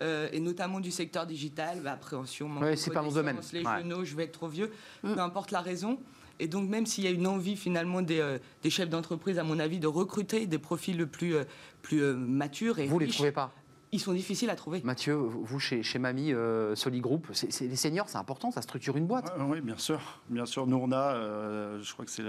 [0.01, 3.37] Euh, et notamment du secteur digital, bah, appréhension, ouais, c'est pas mon domaine.
[3.51, 4.71] les genoux, je vais être trop vieux,
[5.03, 5.13] mm.
[5.13, 5.99] peu importe la raison.
[6.39, 9.43] Et donc, même s'il y a une envie finalement des, euh, des chefs d'entreprise, à
[9.43, 11.35] mon avis, de recruter des profils le plus,
[11.81, 13.51] plus matures et vous ne les trouvez pas
[13.91, 14.81] ils sont difficiles à trouver.
[14.83, 19.07] Mathieu, vous chez, chez Mamie, euh, Soligroup, c'est, les seniors, c'est important, ça structure une
[19.07, 19.31] boîte.
[19.39, 20.67] oui, bien sûr, bien sûr.
[20.67, 22.23] Nous on a, euh, je crois que c'est,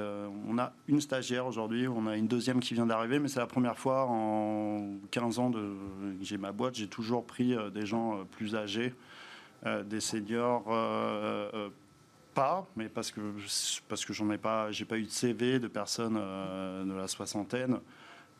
[0.48, 3.46] on a une stagiaire aujourd'hui, on a une deuxième qui vient d'arriver, mais c'est la
[3.46, 5.76] première fois en 15 ans de,
[6.18, 8.94] que j'ai ma boîte, j'ai toujours pris euh, des gens euh, plus âgés,
[9.84, 10.64] des seniors.
[12.32, 13.20] pas, mais parce que
[13.88, 17.78] parce que j'en ai pas, j'ai pas eu de CV de personnes de la soixantaine.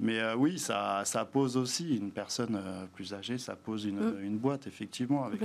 [0.01, 4.01] Mais euh, oui, ça, ça, pose aussi une personne euh, plus âgée, ça pose une,
[4.01, 4.25] mm.
[4.25, 5.25] une boîte, effectivement.
[5.25, 5.43] Avec,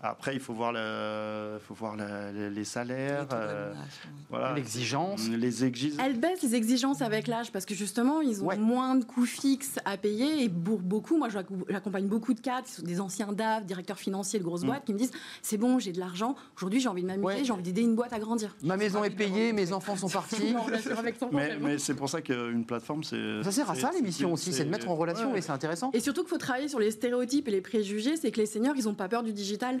[0.00, 3.74] après, il faut voir, le, faut voir les salaires, euh,
[4.30, 5.28] voilà, l'exigence.
[5.28, 5.98] Les exigences.
[6.04, 9.80] Elles baissent les exigences avec l'âge parce que justement, ils ont moins de coûts fixes
[9.84, 10.44] à payer.
[10.44, 11.28] Et pour beaucoup, moi,
[11.68, 14.66] j'accompagne beaucoup de cadres, des anciens DAF, directeurs financiers de grosses mm.
[14.66, 15.10] boîtes, qui me disent
[15.42, 16.36] c'est bon, j'ai de l'argent.
[16.56, 18.54] Aujourd'hui, j'ai envie de m'amuser, j'ai envie d'aider une boîte à grandir.
[18.62, 20.54] Ma maison est payée, mes enfants sont partis.
[21.32, 23.42] mais, mais c'est pour ça qu'une plateforme, c'est.
[23.42, 25.90] Ça sert à ça l'émission aussi, c'est de mettre en relation, et c'est intéressant.
[25.92, 28.16] Et surtout qu'il faut travailler sur les stéréotypes et les préjugés.
[28.16, 29.80] C'est que les seniors, ils n'ont pas peur du digital.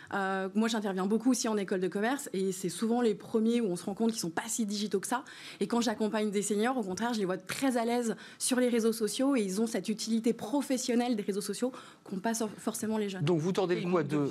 [0.13, 3.65] Euh, moi, j'interviens beaucoup aussi en école de commerce et c'est souvent les premiers où
[3.65, 5.23] on se rend compte qu'ils sont pas si digitaux que ça.
[5.59, 8.69] Et quand j'accompagne des seniors, au contraire, je les vois très à l'aise sur les
[8.69, 11.71] réseaux sociaux et ils ont cette utilité professionnelle des réseaux sociaux
[12.03, 13.23] qu'ont pas forcément les jeunes.
[13.23, 14.29] Donc vous tordez le cou à deux,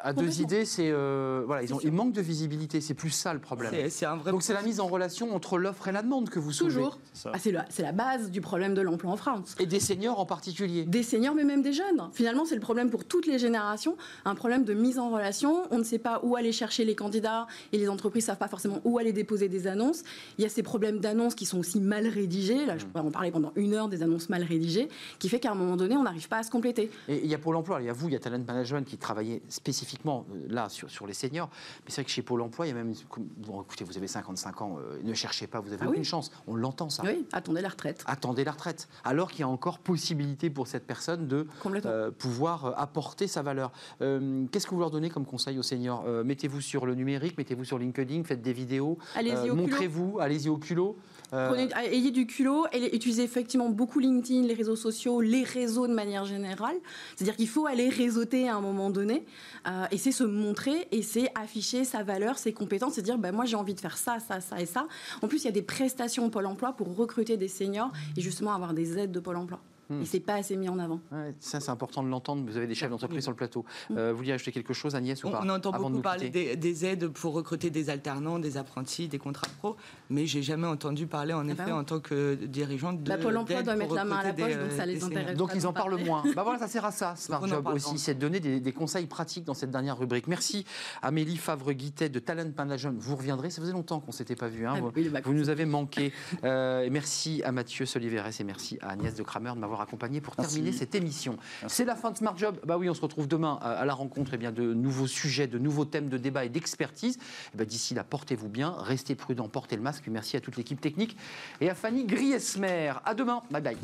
[0.00, 0.64] à deux idées.
[0.64, 2.80] C'est euh, voilà, ils, ont, ils manquent de visibilité.
[2.80, 3.72] C'est plus ça le problème.
[3.74, 6.52] un vrai Donc c'est la mise en relation entre l'offre et la demande que vous
[6.52, 6.74] soulevez.
[6.74, 6.98] Toujours.
[7.26, 9.54] Ah, c'est la, la base du problème de l'emploi en France.
[9.58, 10.84] Et des seniors en particulier.
[10.84, 12.08] Des seniors, mais même des jeunes.
[12.12, 13.96] Finalement, c'est le problème pour toutes les générations.
[14.24, 17.46] Un problème de mise en relation on ne sait pas où aller chercher les candidats
[17.72, 20.02] et les entreprises ne savent pas forcément où aller déposer des annonces.
[20.38, 22.66] Il y a ces problèmes d'annonces qui sont aussi mal rédigés.
[22.66, 24.88] Là, je pourrais en parler pendant une heure des annonces mal rédigées,
[25.18, 26.90] qui fait qu'à un moment donné, on n'arrive pas à se compléter.
[27.08, 28.86] Et il y a Pôle emploi, il y a vous, il y a Talent Management
[28.86, 31.48] qui travaillait spécifiquement euh, là sur, sur les seniors.
[31.84, 32.94] Mais c'est vrai que chez Pôle emploi, il y a même.
[33.38, 36.30] Bon, écoutez, vous avez 55 ans, euh, ne cherchez pas, vous avez ah aucune chance.
[36.46, 37.02] On l'entend ça.
[37.04, 38.02] Oui, attendez la retraite.
[38.06, 38.88] Attendez la retraite.
[39.04, 43.72] Alors qu'il y a encore possibilité pour cette personne de euh, pouvoir apporter sa valeur.
[44.00, 47.78] Qu'est-ce que vous leur donnez comme conseil aux seniors mettez-vous sur le numérique, mettez-vous sur
[47.78, 50.96] LinkedIn, faites des vidéos, euh, montrez-vous, allez-y au culot.
[51.32, 55.94] Euh, ayez du culot et utilisez effectivement beaucoup LinkedIn, les réseaux sociaux, les réseaux de
[55.94, 56.76] manière générale.
[57.16, 59.24] C'est-à-dire qu'il faut aller réseauter à un moment donné
[59.66, 63.32] euh, et c'est se montrer et c'est afficher sa valeur, ses compétences, c'est dire ben,
[63.32, 64.86] moi j'ai envie de faire ça, ça, ça et ça.
[65.22, 68.20] En plus, il y a des prestations au Pôle emploi pour recruter des seniors et
[68.20, 69.60] justement avoir des aides de Pôle emploi.
[69.90, 70.00] Hmm.
[70.00, 71.00] Il s'est pas assez mis en avant.
[71.40, 72.44] ça, c'est important de l'entendre.
[72.46, 73.64] Vous avez des chefs d'entreprise sur le plateau.
[73.90, 73.98] Hmm.
[73.98, 76.84] Euh, vous vouliez ajouter quelque chose, Agnès, ou on, pas On entend beaucoup parler des,
[76.84, 79.76] aides pour recruter des alternants, des apprentis, des contrats pro,
[80.10, 83.08] mais j'ai jamais entendu parler, en ah effet, bah en tant que dirigeante de.
[83.08, 85.36] Bah, Pôle emploi doit mettre la main à la poche, donc ça les intéresse.
[85.36, 86.22] Donc ils en parlent moins.
[86.36, 89.44] bah voilà, ça sert à ça, Smart Job aussi, c'est de donner des, conseils pratiques
[89.44, 90.26] dans cette dernière rubrique.
[90.26, 90.64] Merci
[91.00, 92.96] Amélie Favre-Guittet de Talent Management.
[92.98, 94.66] Vous reviendrez, ça faisait longtemps qu'on s'était pas vu.
[94.66, 94.74] Hein.
[94.76, 96.12] Ah vous, nous avez manqué.
[96.42, 100.36] Euh, merci à Mathieu Soliveres et merci à Agnès de Kramer de m'avoir accompagné pour
[100.36, 101.36] terminer cette émission.
[101.68, 102.58] C'est la fin de Smart Job.
[102.64, 105.58] Bah oui, on se retrouve demain à la rencontre eh bien, de nouveaux sujets, de
[105.58, 107.18] nouveaux thèmes de débat et d'expertise.
[107.58, 110.08] Eh d'ici là, portez-vous bien, restez prudents, portez le masque.
[110.08, 111.16] Merci à toute l'équipe technique
[111.60, 112.92] et à Fanny Griesmer.
[113.04, 113.42] À demain.
[113.50, 113.76] Bye bye.